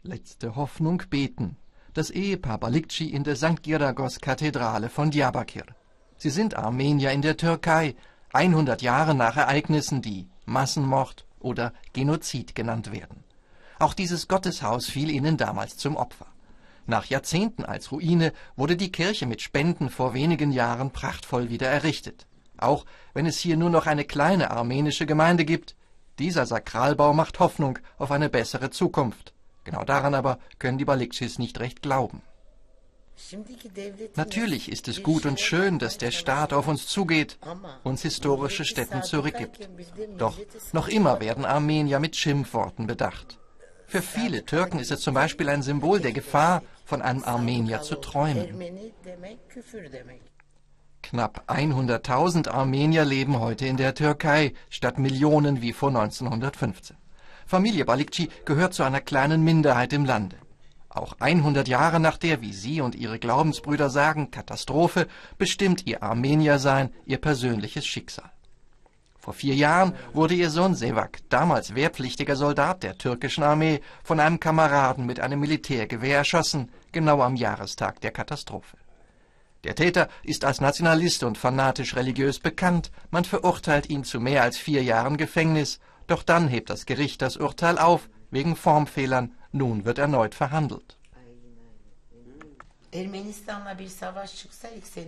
Letzte 0.04 0.56
Hoffnung 0.56 1.02
beten. 1.10 1.58
Das 1.96 2.12
Ehepaar 2.12 2.60
Balikci 2.60 3.10
in 3.10 3.24
der 3.24 3.36
St. 3.36 3.64
Giragos-Kathedrale 3.64 4.90
von 4.90 5.10
Diyarbakir. 5.10 5.66
Sie 6.18 6.30
sind 6.30 6.56
Armenier 6.56 7.10
in 7.10 7.24
der 7.24 7.38
Türkei, 7.38 7.96
100 8.34 8.84
Jahre 8.84 9.16
nach 9.16 9.36
Ereignissen, 9.36 10.04
die 10.04 10.28
Massenmord 10.46 11.26
oder 11.40 11.74
Genozid 11.94 12.54
genannt 12.54 12.92
werden. 12.92 13.24
Auch 13.80 13.96
dieses 13.96 14.28
Gotteshaus 14.28 14.86
fiel 14.86 15.10
ihnen 15.10 15.38
damals 15.38 15.76
zum 15.76 15.96
Opfer. 15.96 16.28
Nach 16.86 17.06
Jahrzehnten 17.06 17.66
als 17.66 17.92
Ruine 17.92 18.32
wurde 18.56 18.78
die 18.78 18.92
Kirche 18.92 19.26
mit 19.26 19.42
Spenden 19.42 19.90
vor 19.90 20.14
wenigen 20.14 20.52
Jahren 20.52 20.92
prachtvoll 20.92 21.50
wieder 21.50 21.68
errichtet. 21.68 22.28
Auch 22.63 22.86
wenn 23.13 23.26
es 23.26 23.38
hier 23.38 23.58
nur 23.58 23.69
noch 23.69 23.88
eine 23.88 24.06
kleine 24.06 24.52
armenische 24.52 25.06
Gemeinde 25.06 25.45
gibt, 25.45 25.76
dieser 26.19 26.45
Sakralbau 26.45 27.13
macht 27.13 27.39
Hoffnung 27.39 27.80
auf 27.97 28.12
eine 28.12 28.30
bessere 28.30 28.69
Zukunft. 28.69 29.34
Genau 29.63 29.84
daran 29.84 30.15
aber 30.15 30.39
können 30.60 30.78
die 30.78 30.86
Balikschis 30.86 31.39
nicht 31.39 31.60
recht 31.60 31.82
glauben. 31.82 32.21
Natürlich 34.15 34.71
ist 34.71 34.88
es 34.88 35.04
gut 35.04 35.26
und 35.26 35.39
schön, 35.39 35.78
dass 35.78 35.97
der 35.97 36.12
Staat 36.12 36.52
auf 36.52 36.67
uns 36.67 36.88
zugeht, 36.88 37.38
uns 37.84 38.02
historische 38.02 38.65
Stätten 38.65 39.04
zurückgibt. 39.04 39.69
Doch 40.17 40.38
noch 40.71 40.88
immer 40.88 41.19
werden 41.19 41.45
Armenier 41.45 41.99
mit 41.99 42.15
Schimpfworten 42.15 42.88
bedacht. 42.88 43.39
Für 43.88 44.02
viele 44.02 44.45
Türken 44.45 44.80
ist 44.80 44.91
es 44.91 45.02
zum 45.02 45.13
Beispiel 45.13 45.49
ein 45.49 45.62
Symbol 45.62 45.99
der 45.99 46.13
Gefahr, 46.13 46.63
von 46.86 47.02
einem 47.02 47.23
Armenier 47.23 47.82
zu 47.82 47.95
träumen. 47.95 48.49
Knapp 51.04 51.44
100.000 51.48 52.50
Armenier 52.50 53.06
leben 53.06 53.39
heute 53.39 53.68
in 53.68 53.78
der 53.78 53.94
Türkei, 53.94 54.54
statt 54.70 54.98
Millionen 54.98 55.62
wie 55.62 55.74
vor 55.74 55.89
1915. 55.89 56.98
Familie 57.46 57.86
Balikci 57.86 58.30
gehört 58.46 58.74
zu 58.74 58.84
einer 58.84 59.02
kleinen 59.02 59.44
Minderheit 59.44 59.94
im 59.94 60.06
Lande. 60.06 60.38
Auch 60.89 61.16
100 61.20 61.68
Jahre 61.68 62.00
nach 62.00 62.18
der, 62.18 62.42
wie 62.42 62.54
Sie 62.54 62.80
und 62.80 62.96
Ihre 62.96 63.20
Glaubensbrüder 63.20 63.89
sagen, 63.89 64.32
Katastrophe, 64.32 65.08
bestimmt 65.38 65.86
Ihr 65.86 66.02
Armeniersein 66.02 66.89
Ihr 67.06 67.18
persönliches 67.18 67.86
Schicksal. 67.86 68.32
Vor 69.20 69.34
vier 69.34 69.56
Jahren 69.56 69.94
wurde 70.12 70.34
ihr 70.34 70.50
Sohn 70.50 70.76
Sevak, 70.76 71.20
damals 71.30 71.76
wehrpflichtiger 71.76 72.36
Soldat 72.36 72.84
der 72.84 72.98
türkischen 72.98 73.44
Armee, 73.44 73.80
von 74.04 74.20
einem 74.20 74.39
Kameraden 74.39 75.06
mit 75.06 75.20
einem 75.20 75.39
Militärgewehr 75.39 76.18
erschossen, 76.18 76.70
genau 76.92 77.22
am 77.22 77.36
Jahrestag 77.36 78.02
der 78.02 78.12
Katastrophe. 78.12 78.78
Der 79.63 79.76
Täter 79.76 80.10
ist 80.23 80.43
als 80.43 80.60
Nationalist 80.60 81.23
und 81.23 81.38
fanatisch 81.38 81.95
religiös 81.95 82.39
bekannt, 82.39 82.91
man 83.12 83.23
verurteilt 83.23 83.89
ihn 83.89 84.04
zu 84.04 84.19
mehr 84.19 84.43
als 84.43 84.58
vier 84.58 84.84
Jahren 84.84 85.15
Gefängnis, 85.15 85.80
doch 86.08 86.23
dann 86.23 86.49
hebt 86.49 86.69
das 86.69 86.86
Gericht 86.86 87.21
das 87.21 87.38
Urteil 87.38 87.78
auf, 87.78 88.10
wegen 88.30 88.56
Formfehlern 88.56 89.32
nun 89.52 89.86
wird 89.86 89.99
erneut 89.99 90.36
verhandelt. 90.36 90.97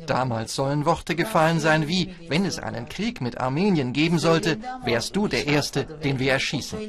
Damals 0.07 0.55
sollen 0.55 0.85
Worte 0.85 1.15
gefallen 1.15 1.59
sein 1.59 1.87
wie, 1.87 2.15
wenn 2.29 2.45
es 2.45 2.57
einen 2.57 2.89
Krieg 2.89 3.21
mit 3.21 3.39
Armenien 3.39 3.93
geben 3.93 4.17
sollte, 4.17 4.57
wärst 4.83 5.15
du 5.15 5.27
der 5.27 5.45
Erste, 5.45 5.85
den 5.85 6.17
wir 6.17 6.31
erschießen. 6.31 6.79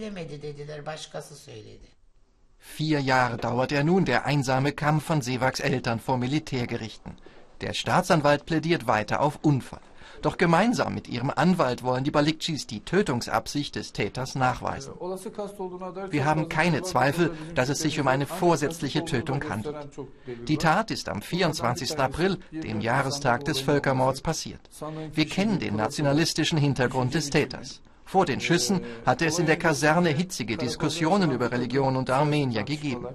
Vier 2.59 3.00
Jahre 3.00 3.37
dauert 3.37 3.72
er 3.72 3.85
nun, 3.85 4.05
der 4.05 4.24
einsame 4.24 4.72
Kampf 4.72 5.05
von 5.05 5.20
Sevaks 5.20 5.61
Eltern 5.61 6.00
vor 6.00 6.16
Militärgerichten. 6.16 7.16
Der 7.61 7.73
Staatsanwalt 7.73 8.47
plädiert 8.47 8.87
weiter 8.87 9.21
auf 9.21 9.38
Unfall. 9.42 9.81
Doch 10.23 10.38
gemeinsam 10.38 10.95
mit 10.95 11.09
ihrem 11.09 11.31
Anwalt 11.31 11.83
wollen 11.83 12.05
die 12.05 12.11
Balikcis 12.11 12.66
die 12.66 12.81
Tötungsabsicht 12.81 13.77
des 13.77 13.92
Täters 13.92 14.35
nachweisen. 14.35 14.95
Wir 16.11 16.25
haben 16.25 16.49
keine 16.49 16.83
Zweifel, 16.83 17.33
dass 17.55 17.69
es 17.69 17.81
sich 17.81 18.01
um 18.01 18.09
eine 18.09 18.27
vorsätzliche 18.27 19.05
Tötung 19.05 19.49
handelt. 19.49 19.77
Die 20.49 20.57
Tat 20.57 20.90
ist 20.90 21.09
am 21.09 21.23
24. 21.23 21.99
April, 21.99 22.38
dem 22.51 22.81
Jahrestag 22.81 23.45
des 23.45 23.61
Völkermords, 23.61 24.21
passiert. 24.21 24.61
Wir 25.12 25.27
kennen 25.27 25.59
den 25.59 25.77
nationalistischen 25.77 26.59
Hintergrund 26.59 27.14
des 27.14 27.31
Täters. 27.31 27.83
Vor 28.05 28.25
den 28.25 28.40
Schüssen 28.40 28.81
hatte 29.05 29.27
es 29.27 29.38
in 29.38 29.47
der 29.47 29.57
Kaserne 29.57 30.11
hitzige 30.11 30.57
Diskussionen 30.57 31.33
über 31.33 31.51
Religion 31.51 31.97
und 31.97 32.09
Armenier 32.09 32.62
gegeben. 32.62 33.07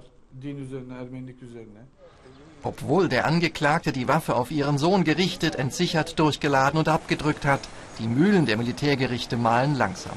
Obwohl 2.62 3.08
der 3.08 3.26
Angeklagte 3.26 3.92
die 3.92 4.08
Waffe 4.08 4.36
auf 4.36 4.50
ihren 4.50 4.78
Sohn 4.78 5.04
gerichtet, 5.04 5.56
entsichert, 5.56 6.18
durchgeladen 6.18 6.78
und 6.78 6.88
abgedrückt 6.88 7.44
hat, 7.44 7.60
die 7.98 8.06
Mühlen 8.06 8.46
der 8.46 8.56
Militärgerichte 8.56 9.36
malen 9.36 9.76
langsam. 9.76 10.16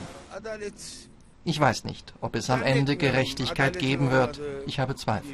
Ich 1.44 1.60
weiß 1.60 1.84
nicht, 1.84 2.14
ob 2.22 2.36
es 2.36 2.50
am 2.50 2.64
Ende 2.64 2.98
Gerechtigkeit 2.98 3.78
geben 3.78 4.10
wird. 4.12 4.42
Ich 4.66 4.80
habe 4.80 4.96
Zweifel. 4.96 5.32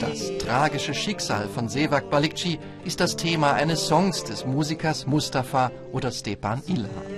Das 0.00 0.38
tragische 0.38 0.94
Schicksal 0.94 1.48
von 1.48 1.68
Sevak 1.68 2.10
Balikci 2.10 2.58
ist 2.84 3.00
das 3.00 3.16
Thema 3.16 3.54
eines 3.54 3.86
Songs 3.86 4.24
des 4.24 4.44
Musikers 4.44 5.06
Mustafa 5.06 5.70
oder 5.92 6.12
Stepan 6.12 6.62
Ilhan. 6.66 7.15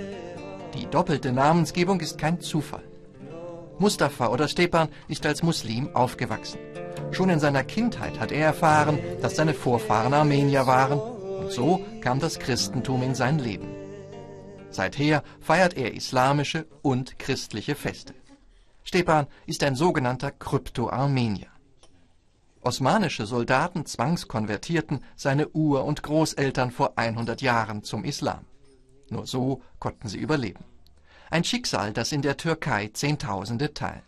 Die 0.73 0.85
doppelte 0.85 1.31
Namensgebung 1.31 1.99
ist 1.99 2.17
kein 2.17 2.39
Zufall. 2.39 2.83
Mustafa 3.79 4.27
oder 4.27 4.47
Stepan 4.47 4.89
ist 5.07 5.25
als 5.25 5.41
Muslim 5.41 5.95
aufgewachsen. 5.95 6.59
Schon 7.11 7.29
in 7.29 7.39
seiner 7.39 7.63
Kindheit 7.63 8.19
hat 8.19 8.31
er 8.31 8.45
erfahren, 8.45 8.99
dass 9.21 9.35
seine 9.35 9.53
Vorfahren 9.53 10.13
Armenier 10.13 10.67
waren 10.67 10.99
und 10.99 11.51
so 11.51 11.83
kam 12.01 12.19
das 12.19 12.39
Christentum 12.39 13.01
in 13.01 13.15
sein 13.15 13.39
Leben. 13.39 13.69
Seither 14.69 15.23
feiert 15.39 15.75
er 15.75 15.93
islamische 15.93 16.67
und 16.81 17.17
christliche 17.17 17.75
Feste. 17.75 18.13
Stepan 18.83 19.27
ist 19.45 19.63
ein 19.63 19.75
sogenannter 19.75 20.31
Krypto-Armenier. 20.31 21.47
Osmanische 22.61 23.25
Soldaten 23.25 23.85
zwangskonvertierten 23.85 25.03
seine 25.15 25.47
Ur- 25.49 25.85
und 25.85 26.03
Großeltern 26.03 26.71
vor 26.71 26.97
100 26.97 27.41
Jahren 27.41 27.83
zum 27.83 28.03
Islam. 28.03 28.45
Nur 29.11 29.27
so 29.27 29.61
konnten 29.79 30.07
sie 30.07 30.17
überleben. 30.17 30.63
Ein 31.29 31.43
Schicksal, 31.43 31.93
das 31.93 32.11
in 32.11 32.21
der 32.21 32.37
Türkei 32.37 32.89
Zehntausende 32.93 33.73
teilen. 33.73 34.01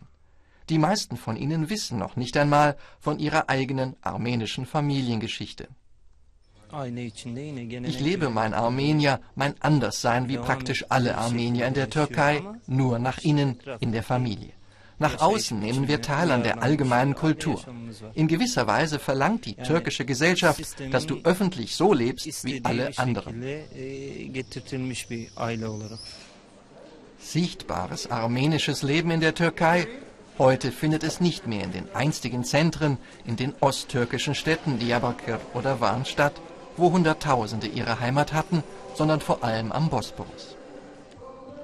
Die 0.68 0.78
meisten 0.78 1.16
von 1.16 1.36
ihnen 1.36 1.70
wissen 1.70 1.98
noch 1.98 2.16
nicht 2.16 2.36
einmal 2.36 2.76
von 3.00 3.18
ihrer 3.18 3.48
eigenen 3.48 3.96
armenischen 4.00 4.66
Familiengeschichte. 4.66 5.68
Ich 6.72 8.00
lebe 8.00 8.30
mein 8.30 8.54
Armenier, 8.54 9.20
mein 9.34 9.60
Anderssein 9.60 10.28
wie 10.28 10.38
praktisch 10.38 10.86
alle 10.88 11.18
Armenier 11.18 11.66
in 11.66 11.74
der 11.74 11.90
Türkei, 11.90 12.42
nur 12.66 12.98
nach 12.98 13.18
innen, 13.18 13.58
in 13.80 13.92
der 13.92 14.02
Familie. 14.02 14.52
Nach 15.02 15.20
außen 15.20 15.58
nehmen 15.58 15.88
wir 15.88 16.00
teil 16.00 16.30
an 16.30 16.42
der 16.42 16.62
allgemeinen 16.62 17.14
Kultur. 17.14 17.60
In 18.14 18.28
gewisser 18.28 18.66
Weise 18.66 18.98
verlangt 18.98 19.46
die 19.46 19.54
türkische 19.54 20.04
Gesellschaft, 20.04 20.62
dass 20.90 21.06
du 21.06 21.20
öffentlich 21.24 21.74
so 21.76 21.92
lebst 21.92 22.44
wie 22.44 22.64
alle 22.64 22.92
anderen. 22.96 23.44
Sichtbares 27.18 28.10
armenisches 28.10 28.82
Leben 28.82 29.10
in 29.10 29.20
der 29.20 29.34
Türkei 29.34 29.86
Heute 30.38 30.72
findet 30.72 31.04
es 31.04 31.20
nicht 31.20 31.46
mehr 31.46 31.62
in 31.62 31.72
den 31.72 31.94
einstigen 31.94 32.42
Zentren, 32.42 32.96
in 33.26 33.36
den 33.36 33.52
osttürkischen 33.60 34.34
Städten 34.34 34.78
Diyarbakir 34.78 35.38
oder 35.52 35.80
Van 35.80 36.06
statt, 36.06 36.32
wo 36.78 36.90
Hunderttausende 36.90 37.66
ihre 37.66 38.00
Heimat 38.00 38.32
hatten, 38.32 38.64
sondern 38.94 39.20
vor 39.20 39.44
allem 39.44 39.72
am 39.72 39.90
Bosporus. 39.90 40.51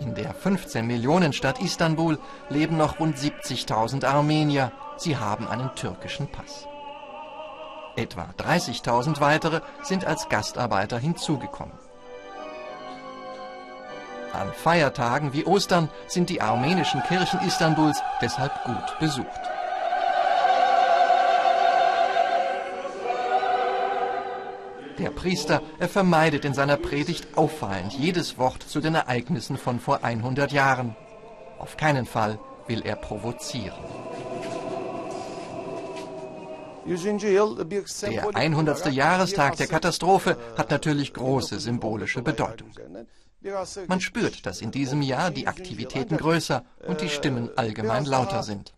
In 0.01 0.15
der 0.15 0.33
15 0.33 0.87
Millionen 0.87 1.33
Stadt 1.33 1.61
Istanbul 1.61 2.19
leben 2.49 2.77
noch 2.77 3.01
rund 3.01 3.17
70.000 3.17 4.05
Armenier. 4.05 4.71
Sie 4.97 5.17
haben 5.17 5.49
einen 5.49 5.75
türkischen 5.75 6.29
Pass. 6.29 6.69
Etwa 7.97 8.29
30.000 8.39 9.21
weitere 9.21 9.61
sind 9.83 10.05
als 10.05 10.29
Gastarbeiter 10.29 10.99
hinzugekommen. 10.99 11.77
An 14.33 14.53
Feiertagen 14.53 15.33
wie 15.33 15.45
Ostern 15.47 15.89
sind 16.07 16.31
die 16.31 16.41
armenischen 16.41 17.03
Kirchen 17.03 17.41
Istanbuls 17.41 18.01
deshalb 18.21 18.53
gut 18.65 18.99
besucht. 19.01 19.58
Der 24.99 25.11
Priester, 25.11 25.63
er 25.79 25.89
vermeidet 25.89 26.45
in 26.45 26.55
seiner 26.55 26.77
Predigt 26.77 27.37
auffallend 27.37 27.93
jedes 27.93 28.37
Wort 28.37 28.63
zu 28.63 28.81
den 28.81 28.95
Ereignissen 28.95 29.57
von 29.57 29.79
vor 29.79 30.03
100 30.03 30.51
Jahren. 30.53 30.97
Auf 31.59 31.77
keinen 31.77 32.07
Fall 32.07 32.39
will 32.67 32.83
er 32.85 32.97
provozieren. 32.97 33.79
Der 36.85 38.35
100. 38.35 38.93
Jahrestag 38.93 39.57
der 39.57 39.67
Katastrophe 39.67 40.37
hat 40.57 40.71
natürlich 40.71 41.13
große 41.13 41.61
symbolische 41.61 42.23
Bedeutung. 42.23 42.71
Man 43.87 44.01
spürt, 44.01 44.47
dass 44.47 44.63
in 44.63 44.71
diesem 44.71 45.03
Jahr 45.03 45.31
die 45.31 45.47
Aktivitäten 45.47 46.17
größer 46.17 46.65
und 46.87 47.03
die 47.03 47.09
Stimmen 47.09 47.51
allgemein 47.57 48.05
lauter 48.05 48.43
sind. 48.43 48.75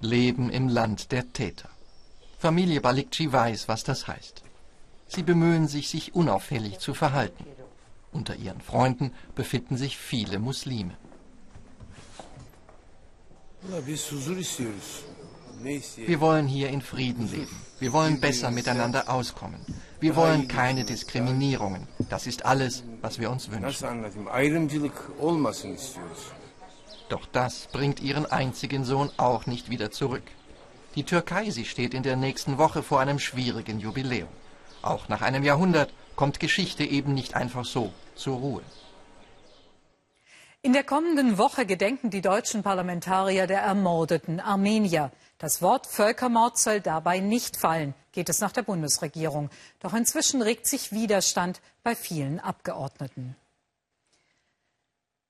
Leben 0.00 0.50
im 0.50 0.68
Land 0.68 1.10
der 1.10 1.32
Täter. 1.32 1.70
Familie 2.44 2.82
Balikci 2.82 3.32
weiß, 3.32 3.68
was 3.68 3.84
das 3.84 4.06
heißt. 4.06 4.42
Sie 5.06 5.22
bemühen 5.22 5.66
sich, 5.66 5.88
sich 5.88 6.14
unauffällig 6.14 6.78
zu 6.78 6.92
verhalten. 6.92 7.46
Unter 8.12 8.36
ihren 8.36 8.60
Freunden 8.60 9.14
befinden 9.34 9.78
sich 9.78 9.96
viele 9.96 10.38
Muslime. 10.38 10.94
Wir 16.06 16.20
wollen 16.20 16.46
hier 16.46 16.68
in 16.68 16.82
Frieden 16.82 17.32
leben. 17.32 17.56
Wir 17.80 17.94
wollen 17.94 18.20
besser 18.20 18.50
miteinander 18.50 19.08
auskommen. 19.08 19.60
Wir 20.00 20.14
wollen 20.14 20.46
keine 20.46 20.84
Diskriminierungen. 20.84 21.88
Das 22.10 22.26
ist 22.26 22.44
alles, 22.44 22.84
was 23.00 23.18
wir 23.18 23.30
uns 23.30 23.50
wünschen. 23.50 23.64
Doch 27.08 27.24
das 27.32 27.68
bringt 27.72 28.00
ihren 28.00 28.26
einzigen 28.26 28.84
Sohn 28.84 29.10
auch 29.16 29.46
nicht 29.46 29.70
wieder 29.70 29.90
zurück. 29.90 30.24
Die 30.94 31.04
Türkei, 31.04 31.50
sie 31.50 31.64
steht 31.64 31.92
in 31.92 32.02
der 32.02 32.16
nächsten 32.16 32.56
Woche 32.56 32.82
vor 32.82 33.00
einem 33.00 33.18
schwierigen 33.18 33.80
Jubiläum. 33.80 34.28
Auch 34.82 35.08
nach 35.08 35.22
einem 35.22 35.42
Jahrhundert 35.42 35.92
kommt 36.14 36.38
Geschichte 36.38 36.84
eben 36.84 37.14
nicht 37.14 37.34
einfach 37.34 37.64
so 37.64 37.92
zur 38.14 38.36
Ruhe. 38.36 38.62
In 40.62 40.72
der 40.72 40.84
kommenden 40.84 41.36
Woche 41.36 41.66
gedenken 41.66 42.08
die 42.10 42.22
deutschen 42.22 42.62
Parlamentarier 42.62 43.46
der 43.46 43.60
ermordeten 43.60 44.40
Armenier. 44.40 45.10
Das 45.38 45.60
Wort 45.60 45.86
Völkermord 45.86 46.56
soll 46.56 46.80
dabei 46.80 47.18
nicht 47.18 47.56
fallen, 47.56 47.94
geht 48.12 48.30
es 48.30 48.40
nach 48.40 48.52
der 48.52 48.62
Bundesregierung. 48.62 49.50
Doch 49.80 49.92
inzwischen 49.92 50.40
regt 50.40 50.66
sich 50.66 50.92
Widerstand 50.92 51.60
bei 51.82 51.94
vielen 51.94 52.40
Abgeordneten. 52.40 53.36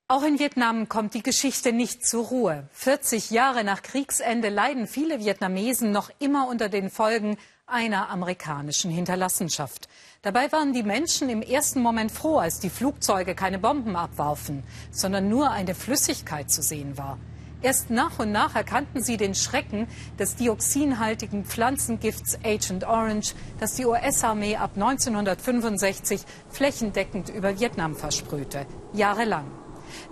Auch 0.06 0.22
in 0.22 0.38
Vietnam 0.38 0.90
kommt 0.90 1.14
die 1.14 1.22
Geschichte 1.22 1.72
nicht 1.72 2.06
zur 2.06 2.26
Ruhe. 2.26 2.68
40 2.72 3.30
Jahre 3.30 3.64
nach 3.64 3.80
Kriegsende 3.80 4.50
leiden 4.50 4.86
viele 4.86 5.18
Vietnamesen 5.18 5.92
noch 5.92 6.10
immer 6.18 6.46
unter 6.46 6.68
den 6.68 6.90
Folgen 6.90 7.38
einer 7.66 8.10
amerikanischen 8.10 8.90
Hinterlassenschaft. 8.90 9.88
Dabei 10.20 10.52
waren 10.52 10.74
die 10.74 10.82
Menschen 10.82 11.30
im 11.30 11.40
ersten 11.40 11.80
Moment 11.80 12.12
froh, 12.12 12.36
als 12.36 12.60
die 12.60 12.68
Flugzeuge 12.68 13.34
keine 13.34 13.58
Bomben 13.58 13.96
abwarfen, 13.96 14.62
sondern 14.90 15.30
nur 15.30 15.50
eine 15.50 15.74
Flüssigkeit 15.74 16.50
zu 16.50 16.60
sehen 16.60 16.98
war. 16.98 17.18
Erst 17.62 17.88
nach 17.88 18.18
und 18.18 18.30
nach 18.30 18.54
erkannten 18.56 19.02
sie 19.02 19.16
den 19.16 19.34
Schrecken 19.34 19.88
des 20.18 20.36
dioxinhaltigen 20.36 21.46
Pflanzengifts 21.46 22.38
Agent 22.44 22.84
Orange, 22.84 23.34
das 23.58 23.76
die 23.76 23.86
US-Armee 23.86 24.56
ab 24.56 24.72
1965 24.74 26.20
flächendeckend 26.50 27.30
über 27.30 27.58
Vietnam 27.58 27.96
versprühte, 27.96 28.66
jahrelang. 28.92 29.63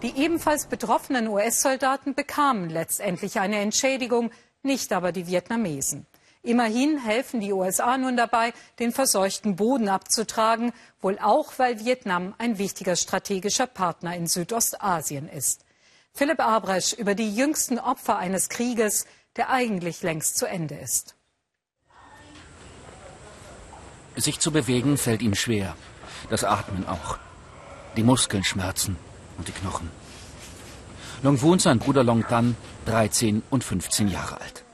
Die 0.02 0.16
ebenfalls 0.16 0.66
betroffenen 0.66 1.28
US-Soldaten 1.28 2.14
bekamen 2.14 2.68
letztendlich 2.68 3.38
eine 3.38 3.58
Entschädigung, 3.58 4.30
nicht 4.62 4.92
aber 4.92 5.12
die 5.12 5.26
Vietnamesen. 5.26 6.06
Immerhin 6.44 6.98
helfen 6.98 7.40
die 7.40 7.52
USA 7.52 7.96
nun 7.96 8.16
dabei, 8.16 8.52
den 8.80 8.90
verseuchten 8.90 9.54
Boden 9.54 9.88
abzutragen, 9.88 10.72
wohl 11.00 11.18
auch, 11.20 11.52
weil 11.58 11.78
Vietnam 11.78 12.34
ein 12.38 12.58
wichtiger 12.58 12.96
strategischer 12.96 13.68
Partner 13.68 14.16
in 14.16 14.26
Südostasien 14.26 15.28
ist. 15.28 15.64
Philipp 16.12 16.40
Abresch 16.40 16.94
über 16.94 17.14
die 17.14 17.34
jüngsten 17.34 17.78
Opfer 17.78 18.18
eines 18.18 18.48
Krieges, 18.48 19.06
der 19.36 19.50
eigentlich 19.50 20.02
längst 20.02 20.36
zu 20.36 20.46
Ende 20.46 20.74
ist. 20.74 21.14
Sich 24.16 24.40
zu 24.40 24.50
bewegen 24.50 24.98
fällt 24.98 25.22
ihm 25.22 25.34
schwer. 25.34 25.76
Das 26.28 26.44
Atmen 26.44 26.86
auch. 26.86 27.18
Die 27.96 28.02
Muskeln 28.02 28.44
schmerzen 28.44 28.96
und 29.42 29.48
die 29.48 29.60
Knochen. 29.60 29.90
Long 31.24 31.40
Wun, 31.42 31.58
sein 31.58 31.80
Bruder 31.80 32.04
Long 32.04 32.22
Tan, 32.22 32.56
13 32.86 33.42
und 33.50 33.64
15 33.64 34.06
Jahre 34.06 34.40
alt. 34.40 34.64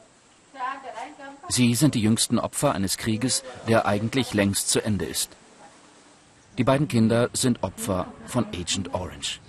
Sie 1.49 1.75
sind 1.75 1.95
die 1.95 2.03
jüngsten 2.03 2.39
Opfer 2.39 2.75
eines 2.75 2.99
Krieges, 2.99 3.43
der 3.67 3.87
eigentlich 3.87 4.35
längst 4.35 4.69
zu 4.69 4.85
Ende 4.85 5.07
ist. 5.07 5.31
Die 6.59 6.65
beiden 6.65 6.87
Kinder 6.87 7.31
sind 7.33 7.63
Opfer 7.63 8.13
von 8.27 8.45
Agent 8.49 8.93
Orange. 8.93 9.41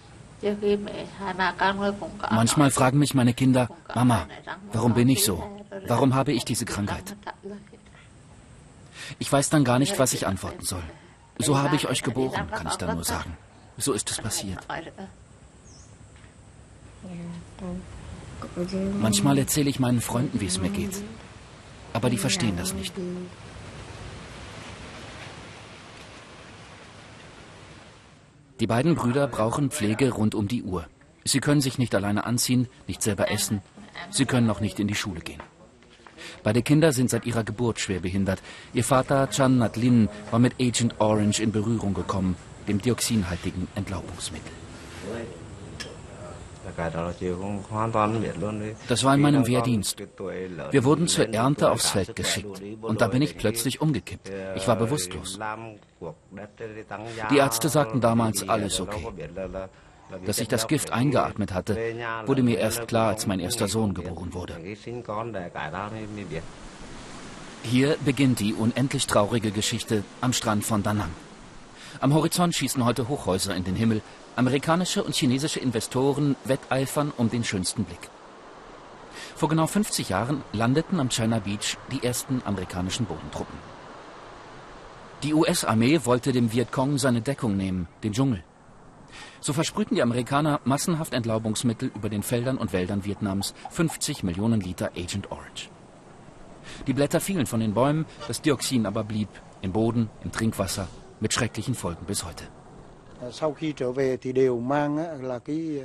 Manchmal 2.31 2.71
fragen 2.71 2.99
mich 2.99 3.13
meine 3.13 3.33
Kinder, 3.33 3.67
Mama, 3.93 4.25
warum 4.71 4.93
bin 4.93 5.09
ich 5.09 5.25
so? 5.25 5.43
Warum 5.87 6.15
habe 6.15 6.31
ich 6.31 6.45
diese 6.45 6.63
Krankheit? 6.63 7.13
Ich 9.17 9.29
weiß 9.29 9.49
dann 9.49 9.65
gar 9.65 9.79
nicht, 9.79 9.99
was 9.99 10.13
ich 10.13 10.27
antworten 10.27 10.63
soll. 10.63 10.83
So 11.39 11.57
habe 11.57 11.75
ich 11.75 11.89
euch 11.89 12.03
geboren, 12.03 12.49
kann 12.51 12.67
ich 12.67 12.77
dann 12.77 12.95
nur 12.95 13.03
sagen. 13.03 13.35
So 13.79 13.93
ist 13.93 14.11
es 14.11 14.17
passiert. 14.17 14.59
Manchmal 18.99 19.37
erzähle 19.37 19.69
ich 19.69 19.79
meinen 19.79 20.01
Freunden, 20.01 20.41
wie 20.41 20.45
es 20.45 20.59
mir 20.59 20.69
geht. 20.69 21.01
Aber 21.93 22.09
die 22.09 22.17
verstehen 22.17 22.57
das 22.57 22.73
nicht. 22.73 22.93
Die 28.59 28.67
beiden 28.67 28.95
Brüder 28.95 29.27
brauchen 29.27 29.71
Pflege 29.71 30.11
rund 30.11 30.35
um 30.35 30.49
die 30.49 30.63
Uhr. 30.63 30.85
Sie 31.23 31.39
können 31.39 31.61
sich 31.61 31.77
nicht 31.77 31.95
alleine 31.95 32.25
anziehen, 32.25 32.67
nicht 32.87 33.01
selber 33.01 33.31
essen. 33.31 33.61
Sie 34.11 34.25
können 34.25 34.49
auch 34.49 34.59
nicht 34.59 34.79
in 34.79 34.87
die 34.87 34.95
Schule 34.95 35.21
gehen. 35.21 35.41
Beide 36.43 36.61
Kinder 36.61 36.91
sind 36.91 37.09
seit 37.09 37.25
ihrer 37.25 37.45
Geburt 37.45 37.79
schwer 37.79 38.01
behindert. 38.01 38.41
Ihr 38.73 38.83
Vater 38.83 39.29
Chan 39.29 39.57
Natlin 39.57 40.09
war 40.31 40.39
mit 40.39 40.55
Agent 40.59 40.99
Orange 40.99 41.39
in 41.39 41.53
Berührung 41.53 41.93
gekommen, 41.93 42.35
dem 42.69 42.81
dioxinhaltigen 42.81 43.67
Entlaubungsmittel. 43.75 44.51
Das 48.87 49.03
war 49.03 49.15
in 49.15 49.21
meinem 49.21 49.47
Wehrdienst. 49.47 49.97
Wir 50.71 50.83
wurden 50.83 51.07
zur 51.07 51.33
Ernte 51.33 51.71
aufs 51.71 51.89
Feld 51.89 52.15
geschickt. 52.15 52.61
Und 52.81 53.01
da 53.01 53.07
bin 53.07 53.21
ich 53.21 53.37
plötzlich 53.37 53.81
umgekippt. 53.81 54.31
Ich 54.55 54.67
war 54.67 54.75
bewusstlos. 54.75 55.39
Die 57.31 57.37
Ärzte 57.37 57.69
sagten 57.69 58.01
damals, 58.01 58.47
alles 58.47 58.79
okay. 58.79 59.07
Dass 60.25 60.39
ich 60.39 60.47
das 60.47 60.67
Gift 60.67 60.91
eingeatmet 60.91 61.53
hatte, 61.53 61.77
wurde 62.25 62.43
mir 62.43 62.57
erst 62.57 62.87
klar, 62.87 63.09
als 63.09 63.27
mein 63.27 63.39
erster 63.39 63.67
Sohn 63.67 63.93
geboren 63.93 64.33
wurde. 64.33 64.57
Hier 67.63 67.97
beginnt 68.03 68.39
die 68.39 68.53
unendlich 68.53 69.05
traurige 69.05 69.51
Geschichte 69.51 70.03
am 70.21 70.33
Strand 70.33 70.63
von 70.63 70.81
Da 70.81 70.93
Nang. 70.93 71.11
Am 72.01 72.13
Horizont 72.13 72.55
schießen 72.55 72.85
heute 72.85 73.09
Hochhäuser 73.09 73.53
in 73.55 73.65
den 73.65 73.75
Himmel. 73.75 74.01
Amerikanische 74.37 75.03
und 75.03 75.15
chinesische 75.15 75.59
Investoren 75.59 76.37
wetteifern 76.45 77.11
um 77.17 77.29
den 77.29 77.43
schönsten 77.43 77.83
Blick. 77.83 78.09
Vor 79.35 79.49
genau 79.49 79.67
50 79.67 80.07
Jahren 80.07 80.41
landeten 80.53 81.01
am 81.01 81.09
China 81.09 81.39
Beach 81.39 81.77
die 81.91 82.01
ersten 82.01 82.41
amerikanischen 82.45 83.05
Bodentruppen. 83.05 83.57
Die 85.23 85.33
US-Armee 85.33 85.99
wollte 86.05 86.31
dem 86.31 86.53
Vietcong 86.53 86.97
seine 86.97 87.19
Deckung 87.21 87.57
nehmen, 87.57 87.89
den 88.01 88.13
Dschungel. 88.13 88.45
So 89.41 89.51
versprühten 89.51 89.95
die 89.95 90.01
Amerikaner 90.01 90.61
massenhaft 90.63 91.13
Entlaubungsmittel 91.13 91.91
über 91.93 92.07
den 92.07 92.23
Feldern 92.23 92.57
und 92.57 92.71
Wäldern 92.71 93.03
Vietnams, 93.03 93.53
50 93.71 94.23
Millionen 94.23 94.61
Liter 94.61 94.91
Agent 94.95 95.31
Orange. 95.31 95.69
Die 96.87 96.93
Blätter 96.93 97.19
fielen 97.19 97.45
von 97.45 97.59
den 97.59 97.73
Bäumen, 97.73 98.05
das 98.29 98.41
Dioxin 98.41 98.85
aber 98.85 99.03
blieb 99.03 99.27
im 99.61 99.73
Boden, 99.73 100.09
im 100.23 100.31
Trinkwasser, 100.31 100.87
mit 101.19 101.33
schrecklichen 101.33 101.75
Folgen 101.75 102.05
bis 102.05 102.25
heute. 102.25 102.45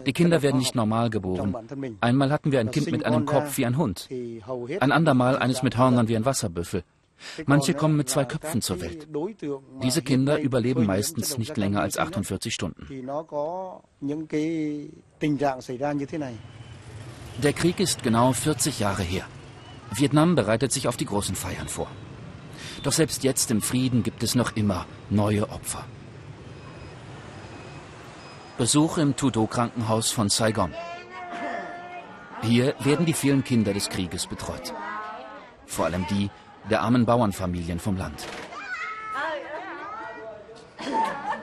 Die 0.06 0.12
Kinder 0.12 0.42
werden 0.42 0.58
nicht 0.58 0.74
normal 0.76 1.10
geboren. 1.10 1.56
Einmal 2.00 2.30
hatten 2.30 2.52
wir 2.52 2.60
ein 2.60 2.70
Kind 2.70 2.92
mit 2.92 3.04
einem 3.04 3.26
Kopf 3.26 3.58
wie 3.58 3.66
ein 3.66 3.76
Hund, 3.76 4.08
ein 4.80 4.92
andermal 4.92 5.38
eines 5.38 5.62
mit 5.62 5.76
Hörnern 5.76 6.06
wie 6.08 6.16
ein 6.16 6.24
Wasserbüffel. 6.24 6.84
Manche 7.46 7.74
kommen 7.74 7.96
mit 7.96 8.08
zwei 8.08 8.24
Köpfen 8.24 8.60
zur 8.60 8.80
Welt. 8.80 9.08
Diese 9.82 10.02
Kinder 10.02 10.38
überleben 10.40 10.86
meistens 10.86 11.38
nicht 11.38 11.56
länger 11.56 11.80
als 11.80 11.98
48 11.98 12.52
Stunden. 12.54 12.86
Der 17.42 17.52
Krieg 17.52 17.80
ist 17.80 18.02
genau 18.02 18.32
40 18.32 18.78
Jahre 18.78 19.02
her. 19.02 19.24
Vietnam 19.92 20.34
bereitet 20.34 20.72
sich 20.72 20.88
auf 20.88 20.96
die 20.96 21.06
großen 21.06 21.34
Feiern 21.34 21.68
vor. 21.68 21.88
Doch 22.84 22.92
selbst 22.92 23.24
jetzt 23.24 23.50
im 23.50 23.62
Frieden 23.62 24.02
gibt 24.02 24.22
es 24.22 24.34
noch 24.34 24.56
immer 24.56 24.86
neue 25.08 25.48
Opfer. 25.48 25.84
Besuch 28.58 28.98
im 28.98 29.16
Tudo-Krankenhaus 29.16 30.10
von 30.10 30.28
Saigon. 30.28 30.72
Hier 32.42 32.74
werden 32.80 33.06
die 33.06 33.14
vielen 33.14 33.42
Kinder 33.42 33.72
des 33.72 33.88
Krieges 33.88 34.26
betreut. 34.26 34.74
Vor 35.64 35.86
allem 35.86 36.06
die 36.10 36.30
der 36.68 36.82
armen 36.82 37.06
Bauernfamilien 37.06 37.80
vom 37.80 37.96
Land. 37.96 38.26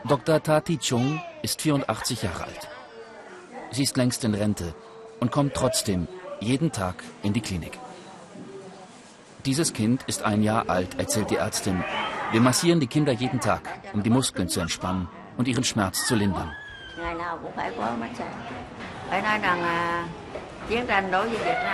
Dr. 0.07 0.43
Tati 0.43 0.77
Chung 0.77 1.21
ist 1.41 1.61
84 1.61 2.21
Jahre 2.21 2.43
alt. 2.43 2.69
Sie 3.71 3.83
ist 3.83 3.97
längst 3.97 4.23
in 4.23 4.35
Rente 4.35 4.75
und 5.19 5.31
kommt 5.31 5.55
trotzdem 5.55 6.07
jeden 6.39 6.71
Tag 6.71 7.03
in 7.23 7.33
die 7.33 7.41
Klinik. 7.41 7.79
Dieses 9.45 9.73
Kind 9.73 10.03
ist 10.07 10.23
ein 10.23 10.43
Jahr 10.43 10.69
alt, 10.69 10.99
erzählt 10.99 11.29
die 11.31 11.37
Ärztin. 11.37 11.83
Wir 12.31 12.41
massieren 12.41 12.79
die 12.79 12.87
Kinder 12.87 13.11
jeden 13.11 13.39
Tag, 13.39 13.61
um 13.93 14.03
die 14.03 14.09
Muskeln 14.09 14.47
zu 14.47 14.59
entspannen 14.59 15.07
und 15.37 15.47
ihren 15.47 15.63
Schmerz 15.63 16.05
zu 16.05 16.15
lindern. 16.15 16.51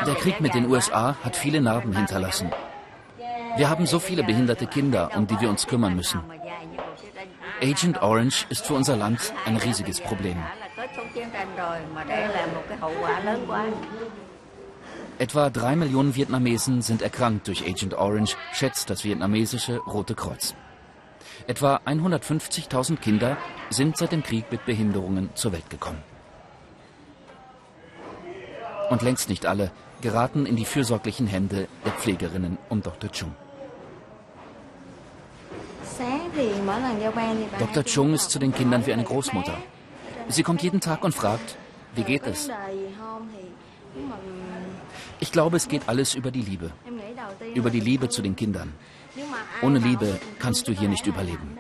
Der 0.05 0.15
Krieg 0.15 0.41
mit 0.41 0.53
den 0.53 0.65
USA 0.65 1.15
hat 1.23 1.35
viele 1.35 1.61
Narben 1.61 1.95
hinterlassen 1.95 2.51
wir 3.57 3.69
haben 3.69 3.87
so 3.87 3.99
viele 3.99 4.23
behinderte 4.23 4.67
Kinder, 4.67 5.09
um 5.15 5.25
die 5.25 5.39
wir 5.41 5.49
uns 5.49 5.65
kümmern 5.65 5.95
müssen. 5.95 6.21
Agent 7.61 8.01
Orange 8.03 8.45
ist 8.49 8.67
für 8.67 8.75
unser 8.75 8.95
Land 8.95 9.33
ein 9.45 9.57
riesiges 9.57 9.99
Problem. 9.99 10.37
Etwa 15.19 15.49
drei 15.49 15.75
Millionen 15.75 16.15
Vietnamesen 16.15 16.83
sind 16.83 17.01
erkrankt 17.01 17.47
durch 17.47 17.65
Agent 17.65 17.95
Orange, 17.95 18.35
schätzt 18.53 18.91
das 18.91 19.03
vietnamesische 19.03 19.77
Rote 19.77 20.13
Kreuz. 20.13 20.53
Etwa 21.47 21.81
150.000 21.85 22.97
Kinder 22.97 23.37
sind 23.71 23.97
seit 23.97 24.11
dem 24.11 24.21
Krieg 24.21 24.51
mit 24.51 24.65
Behinderungen 24.65 25.31
zur 25.33 25.53
Welt 25.53 25.69
gekommen. 25.71 26.03
Und 28.91 29.01
längst 29.01 29.27
nicht 29.29 29.47
alle 29.47 29.71
geraten 30.01 30.45
in 30.45 30.55
die 30.55 30.65
fürsorglichen 30.65 31.25
Hände 31.25 31.67
der 31.83 31.93
Pflegerinnen 31.93 32.59
um 32.69 32.83
Dr. 32.83 33.11
Chung. 33.11 33.35
Dr. 37.57 37.83
Chung 37.85 38.13
ist 38.13 38.29
zu 38.29 38.37
den 38.37 38.53
Kindern 38.53 38.85
wie 38.85 38.93
eine 38.93 39.03
Großmutter. 39.03 39.57
Sie 40.27 40.43
kommt 40.43 40.61
jeden 40.61 40.79
Tag 40.79 41.03
und 41.03 41.15
fragt, 41.15 41.57
wie 41.95 42.03
geht 42.03 42.27
es? 42.27 42.49
Ich 45.19 45.31
glaube, 45.31 45.57
es 45.57 45.67
geht 45.67 45.87
alles 45.87 46.15
über 46.15 46.31
die 46.31 46.41
Liebe. 46.41 46.71
Über 47.55 47.69
die 47.69 47.79
Liebe 47.79 48.09
zu 48.09 48.21
den 48.21 48.35
Kindern. 48.35 48.73
Ohne 49.61 49.79
Liebe 49.79 50.19
kannst 50.39 50.67
du 50.67 50.71
hier 50.71 50.89
nicht 50.89 51.07
überleben. 51.07 51.57